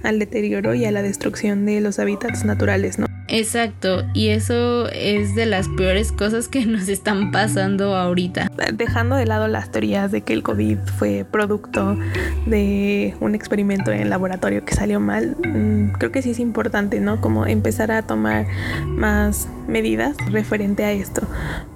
al 0.05 0.19
deterioro 0.19 0.73
y 0.73 0.85
a 0.85 0.91
la 0.91 1.01
destrucción 1.01 1.65
de 1.65 1.81
los 1.81 1.99
hábitats 1.99 2.45
naturales, 2.45 2.99
¿no? 2.99 3.07
Exacto, 3.27 4.03
y 4.13 4.27
eso 4.27 4.87
es 4.89 5.33
de 5.33 5.47
las 5.47 5.67
peores 5.67 6.11
cosas 6.11 6.47
que 6.47 6.65
nos 6.67 6.87
están 6.87 7.31
pasando 7.31 7.95
ahorita. 7.95 8.51
Dejando 8.73 9.15
de 9.15 9.25
lado 9.25 9.47
las 9.47 9.71
teorías 9.71 10.11
de 10.11 10.21
que 10.21 10.33
el 10.33 10.43
COVID 10.43 10.77
fue 10.97 11.25
producto 11.29 11.97
de 12.45 13.15
un 13.19 13.33
experimento 13.33 13.91
en 13.91 14.09
laboratorio 14.09 14.63
que 14.63 14.75
salió 14.75 14.99
mal, 14.99 15.35
mm, 15.43 15.93
creo 15.97 16.11
que 16.11 16.21
sí 16.21 16.31
es 16.31 16.39
importante, 16.39 16.99
¿no? 16.99 17.19
Como 17.19 17.47
empezar 17.47 17.91
a 17.91 18.03
tomar 18.03 18.45
más 18.85 19.49
medidas 19.67 20.15
referente 20.31 20.85
a 20.85 20.91
esto, 20.91 21.23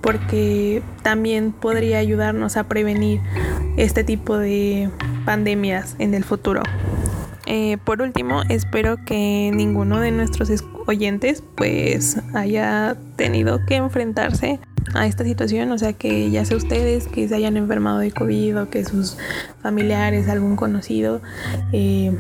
porque 0.02 0.84
también 1.02 1.52
podría 1.52 1.98
ayudarnos 1.98 2.58
a 2.58 2.66
prevenir 2.66 3.22
este 3.78 4.04
tipo 4.04 4.38
de 4.38 4.90
pandemias 5.26 5.96
en 5.98 6.14
el 6.14 6.24
futuro. 6.24 6.62
Eh, 7.52 7.80
por 7.84 8.04
último, 8.04 8.44
espero 8.48 9.04
que 9.04 9.52
ninguno 9.52 10.00
de 10.00 10.12
nuestros 10.12 10.52
oyentes 10.86 11.44
pues 11.56 12.22
haya 12.36 12.96
tenido 13.16 13.66
que 13.66 13.76
enfrentarse 13.76 14.60
a 14.94 15.08
esta 15.08 15.24
situación, 15.24 15.72
o 15.72 15.78
sea 15.80 15.94
que 15.94 16.30
ya 16.30 16.46
sea 16.46 16.58
ustedes 16.58 17.08
que 17.08 17.28
se 17.28 17.34
hayan 17.34 17.58
enfermado 17.58 17.98
de 17.98 18.12
COVID 18.12 18.62
o 18.62 18.70
que 18.70 18.86
sus 18.86 19.18
familiares, 19.64 20.30
algún 20.30 20.58
conocido, 20.58 21.24
eh, 21.74 22.16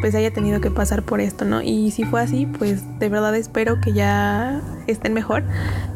pues 0.00 0.14
haya 0.14 0.32
tenido 0.32 0.60
que 0.60 0.70
pasar 0.70 1.02
por 1.02 1.20
esto, 1.20 1.44
¿no? 1.44 1.60
Y 1.60 1.90
si 1.90 2.04
fue 2.04 2.20
así, 2.20 2.46
pues 2.46 2.82
de 3.00 3.08
verdad 3.08 3.34
espero 3.34 3.80
que 3.80 3.92
ya 3.92 4.60
estén 4.86 5.12
mejor 5.12 5.42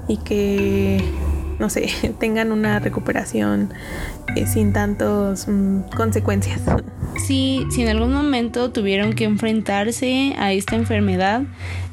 y 0.08 0.16
que 0.16 1.00
no 1.62 1.70
sé, 1.70 1.88
tengan 2.18 2.50
una 2.50 2.80
recuperación 2.80 3.72
eh, 4.34 4.46
sin 4.46 4.72
tantas 4.74 5.48
mm, 5.48 5.82
consecuencias. 5.96 6.60
Sí, 7.26 7.66
si 7.70 7.82
en 7.82 7.88
algún 7.88 8.10
momento 8.14 8.72
tuvieron 8.72 9.12
que 9.12 9.24
enfrentarse 9.24 10.34
a 10.38 10.52
esta 10.54 10.76
enfermedad, 10.76 11.42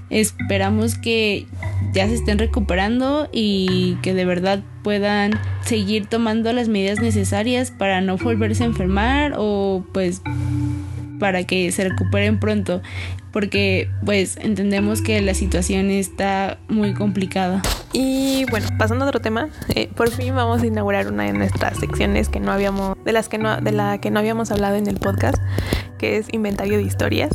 esperamos 0.10 0.98
que 0.98 1.46
ya 1.94 2.08
se 2.08 2.16
estén 2.16 2.40
recuperando 2.40 3.28
y 3.34 3.98
que 4.02 4.14
de 4.14 4.24
verdad 4.24 4.64
puedan 4.82 5.38
seguir 5.66 6.08
tomando 6.08 6.54
las 6.54 6.70
medidas 6.70 7.02
necesarias 7.02 7.70
para 7.70 8.00
no 8.00 8.16
volverse 8.16 8.64
a 8.64 8.68
enfermar 8.68 9.34
o 9.38 9.84
pues 9.92 10.22
para 11.20 11.44
que 11.44 11.72
se 11.72 11.88
recuperen 11.88 12.40
pronto 12.40 12.82
porque 13.32 13.90
pues 14.04 14.38
entendemos 14.38 15.02
que 15.02 15.22
la 15.22 15.34
situación 15.34 15.90
está 15.90 16.58
muy 16.68 16.94
complicada. 16.94 17.62
Y 17.94 18.46
bueno, 18.50 18.68
pasando 18.78 19.06
a 19.06 19.08
otro 19.08 19.20
tema, 19.20 19.50
eh, 19.76 19.90
por 19.96 20.10
fin 20.12 20.36
vamos 20.36 20.62
a 20.62 20.68
inaugurar 20.68 21.08
una 21.08 21.24
de 21.24 21.34
nuestras 21.34 21.78
secciones 21.78 22.30
que 22.30 22.40
no 22.40 22.52
habíamos, 22.52 22.98
de 23.04 23.12
las 23.12 23.30
que 23.30 23.38
no, 23.38 23.58
de 23.62 23.72
la 23.72 24.00
que 24.00 24.12
no 24.12 24.20
habíamos 24.20 24.52
hablado 24.52 24.76
en 24.76 24.88
el 24.88 24.98
podcast, 24.98 25.38
que 25.98 26.18
es 26.18 26.28
inventario 26.32 26.78
de 26.78 26.84
historias. 26.84 27.32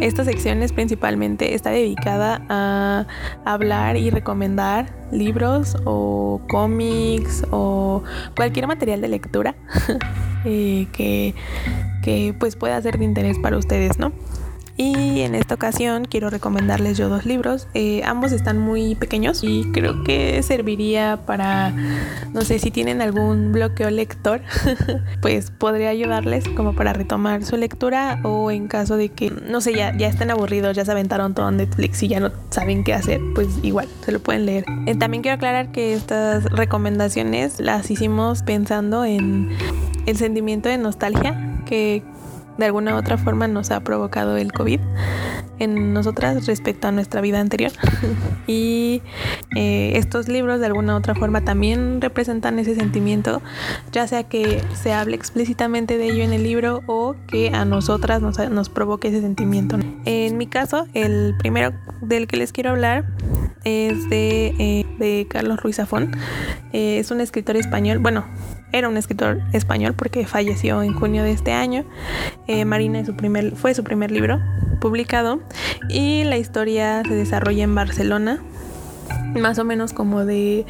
Esta 0.00 0.24
sección 0.24 0.62
es 0.62 0.72
principalmente 0.72 1.54
está 1.54 1.70
dedicada 1.70 2.42
a 2.48 3.06
hablar 3.44 3.96
y 3.96 4.10
recomendar 4.10 4.94
libros 5.10 5.76
o 5.84 6.40
cómics 6.48 7.44
o 7.50 8.04
cualquier 8.36 8.66
material 8.66 9.00
de 9.00 9.08
lectura 9.08 9.56
eh, 10.44 10.86
que, 10.92 11.34
pues 12.38 12.56
pueda 12.56 12.80
ser 12.82 12.98
de 12.98 13.04
interés 13.04 13.38
para 13.38 13.56
ustedes, 13.56 13.98
¿no? 13.98 14.12
Y 14.80 15.22
en 15.22 15.34
esta 15.34 15.56
ocasión 15.56 16.04
quiero 16.04 16.30
recomendarles 16.30 16.96
yo 16.96 17.08
dos 17.08 17.26
libros. 17.26 17.66
Eh, 17.74 18.02
ambos 18.04 18.30
están 18.30 18.58
muy 18.58 18.94
pequeños 18.94 19.42
y 19.42 19.64
creo 19.72 20.04
que 20.04 20.40
serviría 20.44 21.18
para, 21.26 21.74
no 22.32 22.42
sé, 22.42 22.60
si 22.60 22.70
tienen 22.70 23.02
algún 23.02 23.50
bloqueo 23.50 23.90
lector, 23.90 24.40
pues 25.20 25.50
podría 25.50 25.88
ayudarles 25.88 26.48
como 26.50 26.76
para 26.76 26.92
retomar 26.92 27.44
su 27.44 27.56
lectura 27.56 28.20
o 28.22 28.52
en 28.52 28.68
caso 28.68 28.96
de 28.96 29.08
que, 29.08 29.32
no 29.32 29.60
sé, 29.60 29.74
ya, 29.74 29.96
ya 29.96 30.06
estén 30.06 30.30
aburridos, 30.30 30.76
ya 30.76 30.84
se 30.84 30.92
aventaron 30.92 31.34
todo 31.34 31.48
en 31.48 31.56
Netflix 31.56 32.00
y 32.04 32.08
ya 32.08 32.20
no 32.20 32.30
saben 32.50 32.84
qué 32.84 32.94
hacer, 32.94 33.20
pues 33.34 33.48
igual, 33.64 33.88
se 34.04 34.12
lo 34.12 34.20
pueden 34.20 34.46
leer. 34.46 34.64
Eh, 34.86 34.94
también 34.94 35.24
quiero 35.24 35.34
aclarar 35.34 35.72
que 35.72 35.92
estas 35.92 36.44
recomendaciones 36.44 37.58
las 37.58 37.90
hicimos 37.90 38.44
pensando 38.44 39.04
en 39.04 39.48
el 40.06 40.16
sentimiento 40.16 40.68
de 40.68 40.78
nostalgia 40.78 41.47
que 41.68 42.02
de 42.58 42.66
alguna 42.66 42.96
otra 42.96 43.16
forma 43.16 43.46
nos 43.46 43.70
ha 43.70 43.80
provocado 43.80 44.36
el 44.36 44.52
COVID 44.52 44.80
en 45.60 45.92
nosotras 45.92 46.46
respecto 46.46 46.88
a 46.88 46.92
nuestra 46.92 47.20
vida 47.20 47.40
anterior. 47.40 47.72
y 48.46 49.02
eh, 49.56 49.92
estos 49.94 50.28
libros 50.28 50.60
de 50.60 50.66
alguna 50.66 50.96
otra 50.96 51.14
forma 51.14 51.44
también 51.44 52.00
representan 52.00 52.58
ese 52.58 52.74
sentimiento, 52.74 53.42
ya 53.92 54.06
sea 54.06 54.24
que 54.24 54.60
se 54.74 54.92
hable 54.92 55.14
explícitamente 55.14 55.98
de 55.98 56.06
ello 56.06 56.24
en 56.24 56.32
el 56.32 56.42
libro 56.42 56.82
o 56.86 57.14
que 57.28 57.50
a 57.50 57.64
nosotras 57.64 58.20
nos, 58.22 58.38
nos 58.50 58.68
provoque 58.68 59.08
ese 59.08 59.20
sentimiento. 59.20 59.78
En 60.04 60.36
mi 60.36 60.46
caso, 60.46 60.86
el 60.94 61.34
primero 61.38 61.72
del 62.02 62.26
que 62.26 62.36
les 62.36 62.52
quiero 62.52 62.70
hablar 62.70 63.04
es 63.64 64.08
de, 64.10 64.54
eh, 64.58 64.86
de 64.98 65.26
Carlos 65.28 65.62
Ruiz 65.62 65.76
Zafón. 65.76 66.16
Eh, 66.72 66.98
es 66.98 67.10
un 67.10 67.20
escritor 67.20 67.56
español, 67.56 67.98
bueno, 67.98 68.24
era 68.72 68.88
un 68.88 68.96
escritor 68.96 69.40
español 69.52 69.94
porque 69.94 70.26
falleció 70.26 70.82
en 70.82 70.92
junio 70.92 71.22
de 71.22 71.32
este 71.32 71.52
año. 71.52 71.84
Eh, 72.46 72.64
Marina 72.64 73.04
su 73.04 73.16
primer, 73.16 73.56
fue 73.56 73.74
su 73.74 73.84
primer 73.84 74.10
libro 74.10 74.40
publicado 74.80 75.40
y 75.88 76.24
la 76.24 76.36
historia 76.36 77.02
se 77.04 77.14
desarrolla 77.14 77.64
en 77.64 77.74
Barcelona, 77.74 78.40
más 79.34 79.58
o 79.58 79.64
menos 79.64 79.92
como 79.92 80.24
de 80.24 80.66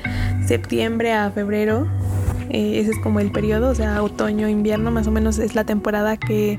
septiembre 0.46 1.12
a 1.12 1.30
febrero. 1.30 1.86
Eh, 2.50 2.80
ese 2.80 2.92
es 2.92 2.98
como 3.00 3.20
el 3.20 3.30
periodo, 3.30 3.70
o 3.70 3.74
sea, 3.74 4.02
otoño, 4.02 4.48
invierno, 4.48 4.90
más 4.90 5.06
o 5.06 5.10
menos 5.10 5.38
es 5.38 5.54
la 5.54 5.64
temporada 5.64 6.16
que, 6.16 6.58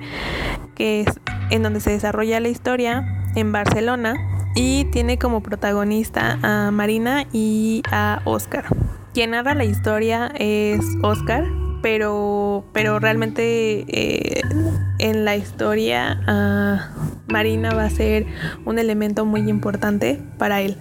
que 0.75 1.01
es 1.01 1.19
en 1.49 1.63
donde 1.63 1.79
se 1.79 1.89
desarrolla 1.89 2.39
la 2.39 2.49
historia 2.49 3.31
en 3.35 3.51
Barcelona 3.51 4.15
y 4.55 4.85
tiene 4.85 5.17
como 5.17 5.41
protagonista 5.41 6.37
a 6.43 6.69
Marina 6.71 7.25
y 7.31 7.81
a 7.91 8.21
Oscar. 8.25 8.65
Quien 9.19 9.31
narra 9.31 9.53
la 9.53 9.65
historia 9.65 10.31
es 10.39 10.79
Oscar, 11.01 11.43
pero, 11.81 12.63
pero 12.71 12.99
realmente 12.99 13.83
eh, 13.89 14.41
en 14.97 15.25
la 15.25 15.35
historia 15.35 16.21
ah, 16.25 16.89
Marina 17.27 17.73
va 17.73 17.83
a 17.83 17.89
ser 17.89 18.25
un 18.63 18.79
elemento 18.79 19.25
muy 19.25 19.41
importante 19.49 20.21
para 20.37 20.61
él. 20.61 20.77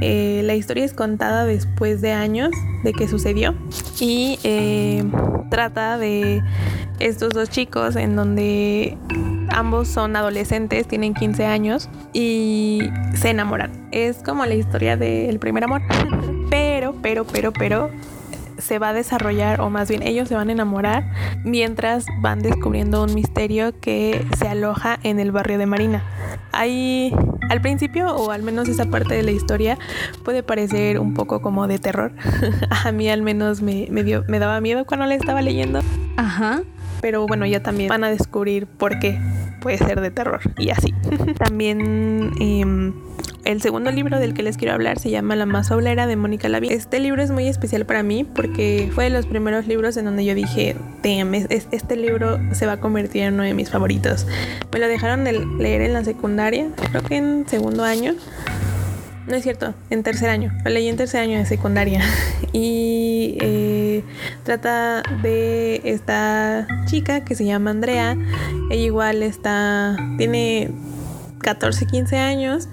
Eh, 0.00 0.40
la 0.44 0.54
historia 0.54 0.82
es 0.82 0.94
contada 0.94 1.44
después 1.44 2.00
de 2.00 2.12
años 2.12 2.52
de 2.84 2.94
que 2.94 3.06
sucedió 3.06 3.54
y 4.00 4.38
eh, 4.44 5.04
trata 5.50 5.98
de 5.98 6.42
estos 7.00 7.34
dos 7.34 7.50
chicos 7.50 7.96
en 7.96 8.16
donde 8.16 8.96
ambos 9.50 9.88
son 9.88 10.16
adolescentes, 10.16 10.88
tienen 10.88 11.12
15 11.12 11.44
años 11.44 11.90
y 12.14 12.80
se 13.12 13.28
enamoran. 13.28 13.90
Es 13.92 14.22
como 14.22 14.46
la 14.46 14.54
historia 14.54 14.96
del 14.96 15.38
primer 15.38 15.64
amor. 15.64 15.82
Pero, 17.02 17.24
pero, 17.24 17.52
pero, 17.52 17.52
pero 17.52 17.90
se 18.58 18.78
va 18.78 18.90
a 18.90 18.92
desarrollar, 18.92 19.60
o 19.60 19.70
más 19.70 19.88
bien 19.88 20.02
ellos 20.02 20.28
se 20.28 20.34
van 20.34 20.48
a 20.48 20.52
enamorar, 20.52 21.10
mientras 21.44 22.06
van 22.20 22.40
descubriendo 22.40 23.02
un 23.02 23.14
misterio 23.14 23.78
que 23.80 24.24
se 24.38 24.48
aloja 24.48 24.98
en 25.02 25.20
el 25.20 25.32
barrio 25.32 25.58
de 25.58 25.66
Marina. 25.66 26.02
Ahí, 26.52 27.14
al 27.50 27.60
principio, 27.60 28.14
o 28.14 28.30
al 28.30 28.42
menos 28.42 28.68
esa 28.68 28.86
parte 28.86 29.14
de 29.14 29.22
la 29.22 29.32
historia, 29.32 29.78
puede 30.24 30.42
parecer 30.42 30.98
un 30.98 31.14
poco 31.14 31.42
como 31.42 31.66
de 31.66 31.78
terror. 31.78 32.12
a 32.84 32.92
mí 32.92 33.08
al 33.08 33.22
menos 33.22 33.62
me, 33.62 33.88
me, 33.90 34.04
dio, 34.04 34.24
me 34.28 34.38
daba 34.38 34.60
miedo 34.60 34.84
cuando 34.84 35.06
la 35.06 35.14
estaba 35.14 35.42
leyendo. 35.42 35.80
Ajá. 36.16 36.62
Pero 37.00 37.26
bueno, 37.26 37.44
ya 37.44 37.62
también 37.62 37.88
van 37.88 38.04
a 38.04 38.08
descubrir 38.08 38.66
por 38.66 38.98
qué 38.98 39.20
puede 39.60 39.78
ser 39.78 40.00
de 40.00 40.10
terror 40.10 40.40
y 40.58 40.70
así. 40.70 40.94
también... 41.38 42.32
Eh, 42.40 42.92
el 43.44 43.60
segundo 43.60 43.90
libro 43.90 44.18
del 44.18 44.34
que 44.34 44.42
les 44.42 44.56
quiero 44.56 44.74
hablar 44.74 44.98
se 44.98 45.10
llama 45.10 45.36
La 45.36 45.46
más 45.46 45.70
oblera 45.70 46.06
de 46.06 46.16
Mónica 46.16 46.48
Lavín. 46.48 46.72
Este 46.72 46.98
libro 46.98 47.22
es 47.22 47.30
muy 47.30 47.46
especial 47.46 47.84
para 47.84 48.02
mí 48.02 48.24
porque 48.24 48.90
fue 48.94 49.04
de 49.04 49.10
los 49.10 49.26
primeros 49.26 49.66
libros 49.66 49.96
en 49.96 50.06
donde 50.06 50.24
yo 50.24 50.34
dije, 50.34 50.76
damn, 51.02 51.34
este 51.34 51.96
libro 51.96 52.38
se 52.52 52.66
va 52.66 52.72
a 52.72 52.76
convertir 52.80 53.22
en 53.22 53.34
uno 53.34 53.42
de 53.42 53.54
mis 53.54 53.70
favoritos. 53.70 54.26
Me 54.72 54.78
lo 54.78 54.88
dejaron 54.88 55.24
de 55.24 55.44
leer 55.58 55.82
en 55.82 55.92
la 55.92 56.04
secundaria, 56.04 56.68
creo 56.90 57.02
que 57.02 57.16
en 57.16 57.48
segundo 57.48 57.84
año. 57.84 58.14
No 59.26 59.34
es 59.36 59.42
cierto, 59.42 59.72
en 59.88 60.02
tercer 60.02 60.28
año. 60.28 60.52
Lo 60.64 60.70
leí 60.70 60.86
en 60.86 60.96
tercer 60.96 61.20
año 61.20 61.38
de 61.38 61.46
secundaria. 61.46 62.02
Y 62.56 63.36
eh, 63.40 64.04
trata 64.44 65.02
de 65.22 65.80
esta 65.82 66.68
chica 66.86 67.24
que 67.24 67.34
se 67.34 67.44
llama 67.44 67.70
Andrea. 67.70 68.16
Ella 68.70 68.84
igual 68.84 69.24
está. 69.24 69.96
tiene 70.18 70.70
14, 71.44 71.86
15 71.86 72.16
años 72.16 72.68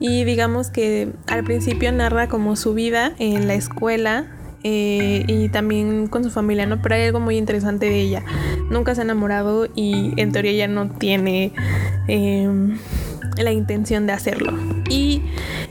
y 0.00 0.24
digamos 0.24 0.70
que 0.70 1.12
al 1.28 1.44
principio 1.44 1.92
narra 1.92 2.26
como 2.28 2.56
su 2.56 2.72
vida 2.74 3.12
en 3.18 3.46
la 3.46 3.54
escuela 3.54 4.26
eh, 4.64 5.24
y 5.28 5.50
también 5.50 6.06
con 6.06 6.24
su 6.24 6.30
familia, 6.30 6.64
¿no? 6.64 6.80
Pero 6.80 6.94
hay 6.94 7.02
algo 7.02 7.20
muy 7.20 7.36
interesante 7.36 7.84
de 7.84 8.00
ella. 8.00 8.24
Nunca 8.70 8.94
se 8.94 9.02
ha 9.02 9.04
enamorado 9.04 9.68
y 9.74 10.18
en 10.18 10.32
teoría 10.32 10.52
ya 10.52 10.68
no 10.68 10.88
tiene 10.88 11.52
em, 12.08 12.78
la 13.36 13.52
intención 13.52 14.06
de 14.06 14.14
hacerlo. 14.14 14.54
¿Y 14.88 15.20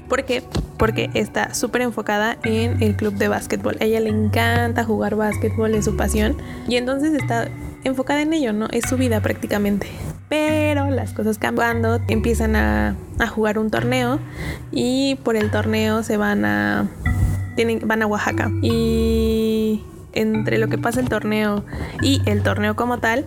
por 0.07 0.25
qué? 0.25 0.43
Porque 0.77 1.09
está 1.15 1.55
súper 1.55 1.81
enfocada 1.81 2.37
en 2.43 2.83
el 2.83 2.95
club 2.95 3.15
de 3.15 3.29
básquetbol. 3.29 3.77
A 3.81 3.85
ella 3.85 3.99
le 3.99 4.09
encanta 4.09 4.83
jugar 4.83 5.15
básquetbol, 5.15 5.73
es 5.73 5.85
su 5.85 5.97
pasión. 5.97 6.37
Y 6.67 6.75
entonces 6.75 7.13
está 7.13 7.47
enfocada 7.83 8.21
en 8.21 8.31
ello, 8.33 8.53
¿no? 8.53 8.67
Es 8.71 8.87
su 8.87 8.95
vida 8.95 9.21
prácticamente. 9.21 9.87
Pero 10.29 10.89
las 10.89 11.13
cosas 11.13 11.37
cambiando, 11.37 11.99
empiezan 12.07 12.55
a, 12.55 12.95
jugar 13.29 13.57
un 13.57 13.69
torneo 13.69 14.19
y 14.71 15.15
por 15.23 15.35
el 15.37 15.49
torneo 15.49 16.03
se 16.03 16.17
van 16.17 16.43
a 16.43 16.89
tienen, 17.55 17.79
van 17.85 18.01
a 18.01 18.07
Oaxaca. 18.07 18.51
Y 18.61 19.83
entre 20.13 20.57
lo 20.57 20.67
que 20.67 20.77
pasa 20.77 20.99
el 20.99 21.09
torneo 21.09 21.63
y 22.01 22.21
el 22.25 22.43
torneo 22.43 22.75
como 22.75 22.99
tal, 22.99 23.25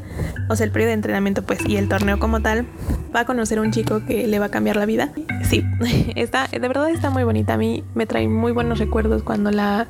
o 0.49 0.57
sea, 0.57 0.67
el 0.67 0.73
periodo 0.73 0.89
de 0.89 0.95
entrenamiento 0.95 1.43
pues 1.43 1.67
y 1.67 1.77
el 1.77 1.89
torneo 1.89 2.19
como 2.19 2.41
tal, 2.41 2.67
va 3.15 3.21
a 3.21 3.25
conocer 3.25 3.59
a 3.59 3.63
un 3.63 3.73
chico 3.73 4.05
que 4.07 4.27
le 4.27 4.39
va 4.39 4.47
a 4.47 4.51
cambiar 4.51 4.77
la 4.77 4.87
vida. 4.87 5.13
Sí, 5.43 5.65
está, 6.17 6.49
de 6.49 6.59
verdad 6.59 6.91
está 6.91 7.11
muy 7.11 7.25
bonita. 7.25 7.55
A 7.55 7.57
mí 7.57 7.85
me 7.95 8.07
trae 8.07 8.29
muy 8.29 8.53
buenos 8.53 8.79
recuerdos 8.79 9.23
cuando 9.23 9.51
la, 9.51 9.87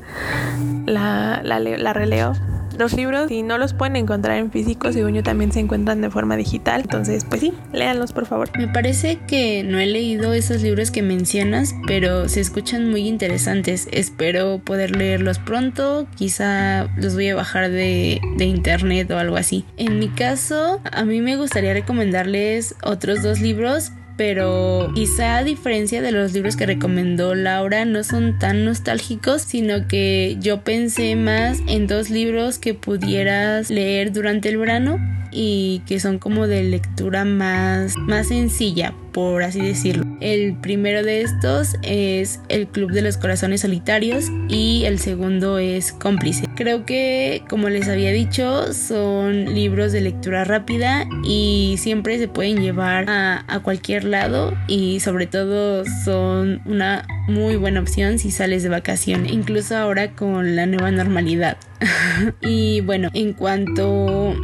la, 0.86 1.40
la, 1.42 1.58
la 1.58 1.92
releo 1.92 2.34
los 2.78 2.92
libros, 2.94 3.28
si 3.28 3.42
no 3.42 3.58
los 3.58 3.74
pueden 3.74 3.96
encontrar 3.96 4.38
en 4.38 4.50
físico, 4.50 4.92
según 4.92 5.14
yo 5.14 5.22
también 5.22 5.52
se 5.52 5.60
encuentran 5.60 6.00
de 6.00 6.10
forma 6.10 6.36
digital. 6.36 6.82
Entonces, 6.82 7.24
pues 7.24 7.40
sí, 7.40 7.52
léanlos 7.72 8.12
por 8.12 8.26
favor. 8.26 8.50
Me 8.56 8.68
parece 8.68 9.18
que 9.26 9.62
no 9.62 9.78
he 9.78 9.86
leído 9.86 10.32
esos 10.32 10.62
libros 10.62 10.90
que 10.90 11.02
mencionas, 11.02 11.74
pero 11.86 12.28
se 12.28 12.40
escuchan 12.40 12.90
muy 12.90 13.06
interesantes. 13.08 13.88
Espero 13.92 14.58
poder 14.58 14.96
leerlos 14.96 15.38
pronto. 15.38 16.06
Quizá 16.16 16.88
los 16.96 17.14
voy 17.14 17.28
a 17.28 17.34
bajar 17.36 17.70
de, 17.70 18.20
de 18.36 18.44
internet 18.44 19.10
o 19.10 19.18
algo 19.18 19.36
así. 19.36 19.64
En 19.76 19.98
mi 19.98 20.08
caso, 20.08 20.80
a 20.90 21.04
mí 21.04 21.20
me 21.20 21.36
gustaría 21.36 21.72
recomendarles 21.72 22.74
otros 22.82 23.22
dos 23.22 23.40
libros 23.40 23.92
pero 24.16 24.90
quizá 24.94 25.38
a 25.38 25.44
diferencia 25.44 26.02
de 26.02 26.12
los 26.12 26.32
libros 26.32 26.56
que 26.56 26.66
recomendó 26.66 27.34
Laura 27.34 27.84
no 27.84 28.02
son 28.04 28.38
tan 28.38 28.64
nostálgicos, 28.64 29.42
sino 29.42 29.86
que 29.88 30.36
yo 30.40 30.62
pensé 30.62 31.16
más 31.16 31.58
en 31.66 31.86
dos 31.86 32.10
libros 32.10 32.58
que 32.58 32.74
pudieras 32.74 33.70
leer 33.70 34.12
durante 34.12 34.48
el 34.48 34.58
verano 34.58 34.98
y 35.36 35.82
que 35.86 36.00
son 36.00 36.18
como 36.18 36.46
de 36.46 36.62
lectura 36.62 37.24
más, 37.24 37.96
más 37.98 38.28
sencilla, 38.28 38.94
por 39.12 39.42
así 39.42 39.60
decirlo. 39.60 40.04
El 40.20 40.54
primero 40.54 41.02
de 41.02 41.20
estos 41.20 41.76
es 41.82 42.40
El 42.48 42.68
Club 42.68 42.92
de 42.92 43.02
los 43.02 43.18
Corazones 43.18 43.60
Solitarios 43.60 44.30
y 44.48 44.84
el 44.86 44.98
segundo 44.98 45.58
es 45.58 45.92
Cómplice. 45.92 46.46
Creo 46.56 46.86
que, 46.86 47.42
como 47.50 47.68
les 47.68 47.88
había 47.88 48.12
dicho, 48.12 48.72
son 48.72 49.54
libros 49.54 49.92
de 49.92 50.00
lectura 50.00 50.44
rápida 50.44 51.06
y 51.22 51.76
siempre 51.78 52.18
se 52.18 52.28
pueden 52.28 52.62
llevar 52.62 53.10
a, 53.10 53.44
a 53.46 53.60
cualquier 53.60 54.04
lado 54.06 54.54
y 54.66 55.00
sobre 55.00 55.26
todo 55.26 55.84
son 56.04 56.60
una 56.64 57.06
muy 57.28 57.56
buena 57.56 57.80
opción 57.80 58.18
si 58.18 58.30
sales 58.30 58.62
de 58.62 58.68
vacaciones, 58.68 59.32
incluso 59.32 59.76
ahora 59.76 60.12
con 60.12 60.56
la 60.56 60.66
nueva 60.66 60.90
normalidad. 60.90 61.56
y 62.40 62.80
bueno, 62.80 63.10
en 63.14 63.32
cuanto 63.32 64.34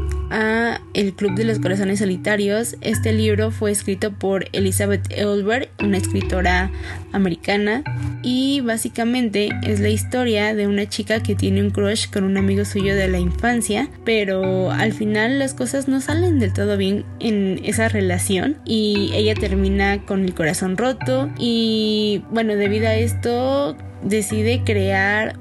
El 0.94 1.12
Club 1.12 1.34
de 1.34 1.44
los 1.44 1.58
Corazones 1.58 1.98
Solitarios, 1.98 2.76
este 2.80 3.12
libro 3.12 3.50
fue 3.50 3.70
escrito 3.70 4.12
por 4.12 4.46
Elizabeth 4.52 5.10
Elbert, 5.10 5.68
una 5.82 5.98
escritora 5.98 6.70
americana, 7.12 7.82
y 8.22 8.60
básicamente 8.62 9.50
es 9.62 9.80
la 9.80 9.90
historia 9.90 10.54
de 10.54 10.66
una 10.66 10.88
chica 10.88 11.22
que 11.22 11.34
tiene 11.34 11.60
un 11.60 11.70
crush 11.70 12.08
con 12.08 12.24
un 12.24 12.38
amigo 12.38 12.64
suyo 12.64 12.96
de 12.96 13.08
la 13.08 13.18
infancia, 13.18 13.90
pero 14.04 14.70
al 14.70 14.92
final 14.92 15.38
las 15.38 15.52
cosas 15.52 15.86
no 15.86 16.00
salen 16.00 16.38
del 16.38 16.52
todo 16.52 16.78
bien 16.78 17.04
en 17.20 17.60
esa 17.64 17.88
relación 17.88 18.56
y 18.64 19.10
ella 19.14 19.34
termina 19.34 20.04
con 20.06 20.24
el 20.24 20.34
corazón 20.34 20.78
roto 20.78 21.30
y 21.38 22.22
bueno, 22.30 22.56
debido 22.56 22.88
a 22.88 22.94
esto 22.94 23.76
decide 24.02 24.62
crear 24.64 25.36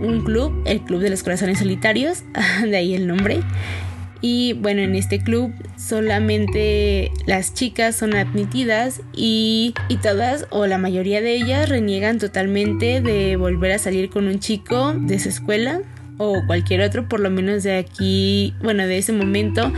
un 0.00 0.22
club, 0.22 0.62
el 0.66 0.82
Club 0.82 1.00
de 1.00 1.10
los 1.10 1.22
Corazones 1.22 1.58
Solitarios, 1.58 2.22
de 2.62 2.76
ahí 2.76 2.94
el 2.94 3.06
nombre. 3.06 3.40
Y 4.28 4.54
bueno, 4.54 4.80
en 4.80 4.96
este 4.96 5.20
club 5.20 5.52
solamente 5.76 7.12
las 7.26 7.54
chicas 7.54 7.94
son 7.94 8.12
admitidas 8.16 9.00
y, 9.14 9.72
y, 9.88 9.98
todas 9.98 10.48
o 10.50 10.66
la 10.66 10.78
mayoría 10.78 11.20
de 11.20 11.36
ellas 11.36 11.68
reniegan 11.68 12.18
totalmente 12.18 13.00
de 13.00 13.36
volver 13.36 13.70
a 13.70 13.78
salir 13.78 14.10
con 14.10 14.26
un 14.26 14.40
chico 14.40 14.94
de 14.94 15.20
su 15.20 15.28
escuela 15.28 15.80
o 16.18 16.44
cualquier 16.46 16.80
otro, 16.80 17.08
por 17.08 17.20
lo 17.20 17.30
menos 17.30 17.62
de 17.62 17.76
aquí, 17.76 18.54
bueno, 18.62 18.86
de 18.86 18.98
ese 18.98 19.12
momento 19.12 19.72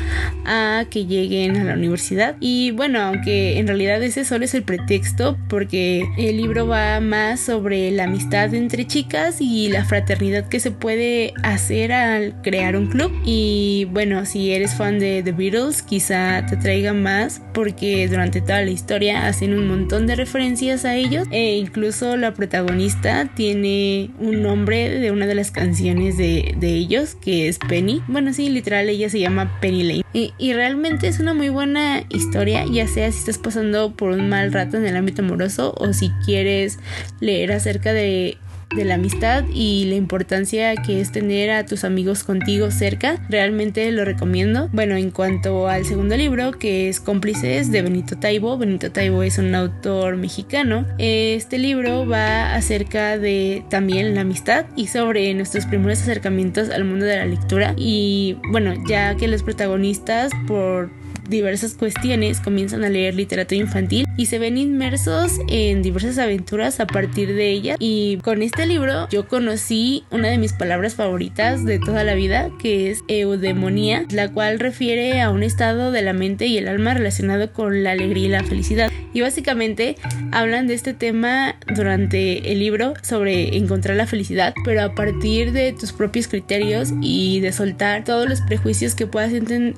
a 0.45 0.85
que 0.91 1.07
lleguen 1.07 1.57
a 1.57 1.65
la 1.65 1.75
universidad. 1.75 2.37
Y 2.41 2.71
bueno, 2.73 3.01
aunque 3.01 3.59
en 3.59 3.67
realidad 3.67 4.03
ese 4.03 4.25
solo 4.25 4.45
es 4.45 4.55
el 4.55 4.63
pretexto, 4.63 5.37
porque 5.49 6.09
el 6.17 6.37
libro 6.37 6.67
va 6.67 7.01
más 7.01 7.41
sobre 7.41 7.91
la 7.91 8.05
amistad 8.05 8.55
entre 8.55 8.87
chicas 8.87 9.41
y 9.41 9.69
la 9.69 9.85
fraternidad 9.85 10.49
que 10.49 10.61
se 10.61 10.71
puede 10.71 11.33
hacer 11.43 11.93
al 11.93 12.41
crear 12.43 12.77
un 12.77 12.87
club. 12.87 13.13
Y 13.25 13.87
bueno, 13.91 14.25
si 14.25 14.53
eres 14.53 14.75
fan 14.75 14.99
de 14.99 15.23
The 15.23 15.33
Beatles, 15.33 15.83
quizá 15.83 16.45
te 16.47 16.57
traiga 16.57 16.93
más, 16.93 17.43
porque 17.55 18.07
durante 18.09 18.41
toda 18.41 18.63
la 18.63 18.71
historia 18.71 19.27
hacen 19.27 19.55
un 19.55 19.67
montón 19.67 20.07
de 20.07 20.17
referencias 20.17 20.85
a 20.85 20.95
ellos, 20.95 21.27
e 21.31 21.57
incluso 21.57 22.17
la 22.17 22.35
protagonista 22.35 23.29
tiene 23.35 24.11
un 24.19 24.43
nombre 24.43 24.89
de 24.89 25.11
una 25.11 25.27
de 25.27 25.35
las 25.35 25.51
canciones 25.51 26.17
de 26.17 26.28
de, 26.57 26.69
ellos, 26.69 27.15
que 27.15 27.49
es 27.49 27.59
Penny. 27.59 28.03
Bueno, 28.09 28.33
sí, 28.33 28.49
literal, 28.49 28.89
ella 28.89 29.09
se 29.09 29.21
llama 29.21 29.59
Penny 29.61 29.83
Lane. 29.83 30.05
Y, 30.13 30.53
realmente 30.53 31.09
es 31.09 31.21
una 31.21 31.35
muy 31.35 31.49
buena 31.49 32.03
historia, 32.11 32.65
ya 32.71 32.87
sea 32.89 33.11
si 33.13 33.19
estás 33.19 33.39
pasando 33.39 33.95
por 33.95 34.11
un 34.11 34.29
mal 34.29 34.53
rato 34.53 34.77
en 34.77 34.87
el 34.87 34.97
ámbito 34.97 35.23
amoroso 35.23 35.75
o 35.79 35.93
si 35.93 36.11
quieres 36.25 36.79
leer 37.21 37.53
acerca 37.53 37.93
de 37.93 38.39
de 38.75 38.85
la 38.85 38.95
amistad 38.95 39.45
y 39.53 39.87
la 39.87 39.95
importancia 39.95 40.75
que 40.77 41.01
es 41.01 41.13
tener 41.13 41.51
a 41.51 41.67
tus 41.67 41.85
amigos 41.85 42.25
contigo 42.25 42.71
cerca. 42.71 43.19
Realmente 43.29 43.91
lo 43.93 44.05
recomiendo. 44.05 44.69
Bueno, 44.73 44.97
en 44.97 45.11
cuanto 45.11 45.69
al 45.69 45.85
segundo 45.85 46.17
libro, 46.17 46.53
que 46.53 46.89
es 46.89 47.01
Cómplices 47.01 47.73
de 47.73 47.83
Benito 47.83 48.19
Taibo. 48.19 48.59
Benito 48.59 48.93
Taibo 48.93 49.23
es 49.23 49.39
un 49.39 49.55
autor 49.55 50.17
mexicano. 50.17 50.87
Este 50.99 51.59
libro 51.59 52.07
va 52.07 52.55
acerca 52.55 53.19
de 53.19 53.65
también 53.71 54.15
la 54.15 54.23
amistad 54.23 54.67
y 54.77 54.89
sobre 54.89 55.33
nuestros 55.35 55.67
primeros 55.67 56.01
acercamientos 56.03 56.71
al 56.71 56.85
mundo 56.85 57.07
de 57.07 57.17
la 57.17 57.27
lectura. 57.27 57.75
Y 57.77 58.37
bueno, 58.51 58.75
ya 58.89 59.15
que 59.17 59.29
los 59.29 59.43
protagonistas 59.43 60.31
por 60.47 60.91
diversas 61.29 61.75
cuestiones 61.75 62.41
comienzan 62.41 62.85
a 62.85 62.89
leer 62.89 63.15
literatura 63.15 63.61
infantil 63.61 64.07
y 64.17 64.27
se 64.27 64.39
ven 64.39 64.59
inmersos 64.59 65.33
en 65.49 65.83
diversas 65.83 66.19
aventuras 66.19 66.81
a 66.81 66.87
partir 66.87 67.35
de 67.35 67.51
ella. 67.51 67.77
Y 67.79 68.19
con 68.19 68.43
este 68.43 68.67
libro 68.67 69.09
yo 69.11 69.29
conocí 69.29 70.05
una 70.11 70.29
de 70.29 70.39
mis 70.39 70.53
palabras 70.53 70.95
favoritas 70.95 71.65
de 71.65 71.79
toda 71.79 72.05
la 72.05 72.15
vida, 72.15 72.51
que 72.61 72.91
es 72.91 73.05
eudemonía, 73.09 74.05
la 74.11 74.29
cual 74.33 74.59
refiere 74.59 75.21
a 75.21 75.31
un 75.31 75.43
estado 75.43 75.93
de 75.93 76.03
la 76.03 76.13
mente 76.13 76.47
y 76.47 76.59
el 76.59 76.69
alma 76.69 76.95
relacionado 76.95 77.53
con 77.53 77.85
la 77.85 77.93
alegría 77.93 78.27
y 78.27 78.31
la 78.31 78.45
felicidad. 78.45 78.91
Y 79.13 79.21
básicamente 79.21 79.97
hablan 80.33 80.67
de 80.67 80.75
este 80.75 80.95
tema 80.95 81.57
durante 81.75 82.53
el 82.53 82.59
libro 82.59 82.95
sobre 83.03 83.57
encontrar 83.57 83.97
la 83.97 84.07
felicidad, 84.07 84.55
pero 84.65 84.83
a 84.83 84.95
partir 84.95 85.53
de 85.53 85.73
tus 85.73 85.93
propios 85.93 86.29
criterios 86.29 86.93
y 87.01 87.41
de 87.41 87.53
soltar 87.53 88.05
todos 88.05 88.29
los 88.29 88.41
prejuicios 88.43 88.95
que 88.95 89.07
puedas 89.07 89.33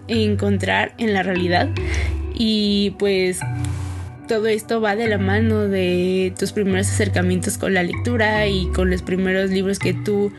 encontrar 0.09 0.95
en 0.99 1.13
la 1.13 1.23
realidad. 1.23 1.40
Y 2.35 2.95
pues 2.99 3.41
todo 4.31 4.47
esto 4.47 4.81
va 4.81 4.95
de 4.95 5.09
la 5.09 5.19
mano 5.19 5.63
de 5.67 6.33
tus 6.39 6.53
primeros 6.53 6.87
acercamientos 6.87 7.59
con 7.59 7.75
la 7.75 7.83
lectura 7.83 8.47
y 8.47 8.67
con 8.69 8.89
los 8.89 9.03
primeros 9.03 9.51
libros 9.51 9.81
que 9.81 9.93
tú 9.93 10.33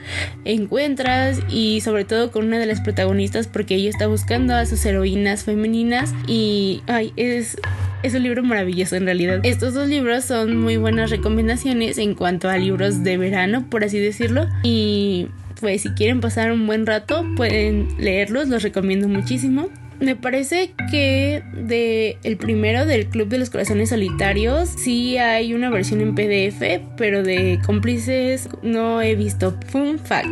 encuentras 0.46 1.42
y 1.50 1.82
sobre 1.82 2.06
todo 2.06 2.32
con 2.32 2.46
una 2.46 2.58
de 2.58 2.68
las 2.68 2.80
protagonistas 2.80 3.48
porque 3.48 3.76
ella 3.76 3.90
está 3.90 4.08
buscando 4.08 4.56
a 4.56 4.66
sus 4.66 4.86
heroínas 4.86 5.44
femeninas 5.44 6.14
y 6.26 6.84
ay, 6.88 7.12
es 7.18 7.58
es 8.02 8.16
un 8.16 8.24
libro 8.24 8.44
maravilloso 8.44 8.96
en 8.96 9.04
realidad. 9.04 9.42
Estos 9.44 9.74
dos 9.74 9.90
libros 9.90 10.24
son 10.24 10.56
muy 10.56 10.78
buenas 10.78 11.10
recomendaciones 11.10 11.98
en 11.98 12.16
cuanto 12.16 12.48
a 12.48 12.58
libros 12.58 13.04
de 13.04 13.18
verano, 13.18 13.66
por 13.70 13.84
así 13.84 14.00
decirlo. 14.00 14.48
Y 14.64 15.28
pues 15.60 15.82
si 15.82 15.90
quieren 15.90 16.22
pasar 16.22 16.54
un 16.54 16.66
buen 16.66 16.86
rato, 16.86 17.26
pueden 17.36 17.90
leerlos, 18.00 18.48
los 18.48 18.64
recomiendo 18.64 19.10
muchísimo 19.10 19.70
me 20.02 20.16
parece 20.16 20.74
que 20.90 21.44
de 21.54 22.18
el 22.24 22.38
primero 22.38 22.86
del 22.86 23.08
Club 23.08 23.30
de 23.30 23.38
los 23.38 23.50
Corazones 23.50 23.90
Solitarios 23.90 24.70
sí 24.70 25.18
hay 25.18 25.54
una 25.54 25.70
versión 25.70 26.02
en 26.02 26.16
PDF, 26.16 26.82
pero 26.98 27.24
de 27.24 27.60
cómplices 27.66 28.50
no 28.64 29.02
he 29.02 29.16
visto. 29.16 29.56
Fun 29.68 30.00
fact, 30.00 30.28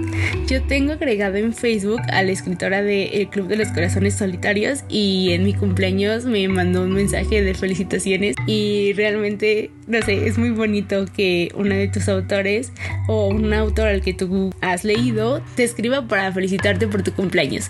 yo 0.48 0.64
tengo 0.64 0.94
agregado 0.94 1.36
en 1.38 1.54
Facebook 1.54 2.02
a 2.12 2.24
la 2.24 2.32
escritora 2.32 2.82
de 2.82 3.22
El 3.22 3.30
Club 3.30 3.48
de 3.48 3.58
los 3.58 3.68
Corazones 3.70 4.16
Solitarios 4.16 4.84
y 4.90 5.32
en 5.34 5.44
mi 5.44 5.54
cumpleaños 5.54 6.26
me 6.26 6.48
mandó 6.48 6.84
un 6.84 6.94
mensaje 6.94 7.44
de 7.44 7.54
felicitaciones 7.54 8.36
y 8.48 8.94
realmente, 8.94 9.70
no 9.88 10.02
sé, 10.02 10.28
es 10.28 10.38
muy 10.38 10.50
bonito 10.50 11.06
que 11.06 11.52
una 11.56 11.76
de 11.76 11.88
tus 11.88 12.10
autores 12.10 12.72
o 13.08 13.28
un 13.28 13.54
autor 13.54 13.88
al 13.88 14.02
que 14.02 14.14
tú 14.14 14.52
has 14.62 14.84
leído 14.84 15.44
te 15.56 15.64
escriba 15.64 16.08
para 16.08 16.32
felicitarte 16.32 16.88
por 16.88 17.04
tu 17.04 17.14
cumpleaños. 17.14 17.70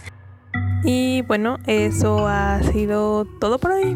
Y 0.84 1.22
bueno, 1.24 1.60
eso 1.68 2.28
ha 2.28 2.62
sido 2.72 3.26
todo 3.40 3.60
por 3.60 3.72
hoy. 3.72 3.96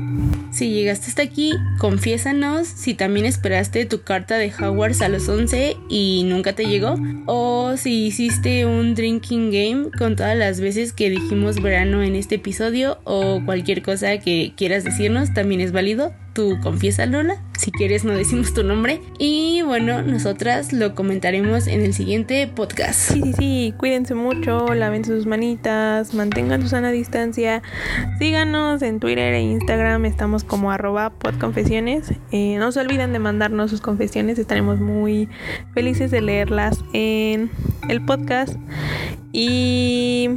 Si 0.52 0.72
llegaste 0.72 1.08
hasta 1.08 1.24
aquí, 1.24 1.54
confiésanos 1.80 2.68
si 2.68 2.94
también 2.94 3.26
esperaste 3.26 3.86
tu 3.86 4.02
carta 4.02 4.38
de 4.38 4.54
Hogwarts 4.54 5.02
a 5.02 5.10
los 5.10 5.28
11 5.28 5.78
y 5.90 6.24
nunca 6.26 6.54
te 6.54 6.66
llegó. 6.66 6.96
O 7.26 7.76
si 7.78 8.06
hiciste 8.06 8.66
un 8.66 8.96
drinking 8.96 9.52
game 9.52 9.92
con 9.98 10.16
todas 10.16 10.38
las 10.38 10.60
veces 10.60 10.94
que 10.94 11.10
dijimos 11.10 11.62
verano 11.62 12.04
en 12.04 12.16
este 12.16 12.36
episodio. 12.36 13.00
O 13.06 13.42
cualquier 13.46 13.82
cosa 13.82 14.18
que 14.18 14.54
quieras 14.56 14.84
decirnos, 14.84 15.34
también 15.34 15.62
es 15.62 15.72
válido 15.72 16.14
tú 16.34 16.60
confiesa 16.62 17.06
Lola. 17.06 17.38
Si 17.58 17.72
quieres 17.72 18.04
no 18.04 18.14
decimos 18.14 18.54
tu 18.54 18.64
nombre. 18.64 19.02
Y 19.18 19.62
bueno, 19.62 20.02
nosotras 20.02 20.74
lo 20.74 20.96
comentaremos 20.96 21.68
en 21.68 21.82
el 21.82 21.94
siguiente 21.94 22.48
podcast. 22.48 23.00
Sí, 23.00 23.22
sí, 23.22 23.34
sí. 23.34 23.74
Cuídense 23.78 24.16
mucho, 24.16 24.74
laven 24.74 25.06
sus 25.06 25.26
manitas, 25.26 26.14
mantengan 26.14 26.62
su 26.62 26.70
sana 26.70 26.92
distancia. 26.92 27.62
Síganos 28.20 28.82
en 28.82 29.00
Twitter 29.00 29.34
e 29.34 29.42
Instagram. 29.42 30.06
Estamos 30.06 30.44
como 30.44 30.72
arroba 30.72 31.12
podconfesiones. 31.12 32.12
Eh, 32.32 32.58
no 32.58 32.72
se 32.72 32.80
olviden 32.80 33.14
de 33.14 33.20
mandarnos 33.20 33.70
sus 33.70 33.82
confesiones. 33.82 34.40
Estaremos 34.40 34.80
muy 34.80 35.30
felices 35.74 36.12
de 36.12 36.22
leerlas 36.22 36.84
en 36.94 37.52
el 37.90 38.04
podcast. 38.04 38.56
Y 39.32 40.30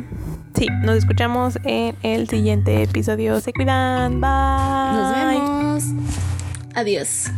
sí, 0.57 0.67
nos 0.83 0.97
escuchamos 0.97 1.59
en 1.65 1.97
el 2.03 2.29
siguiente 2.29 2.83
episodio. 2.83 3.41
Se 3.41 3.53
cuidan. 3.53 4.21
Bye. 4.21 4.99
Nos 4.99 5.15
vemos. 5.15 5.85
Adiós. 6.75 7.31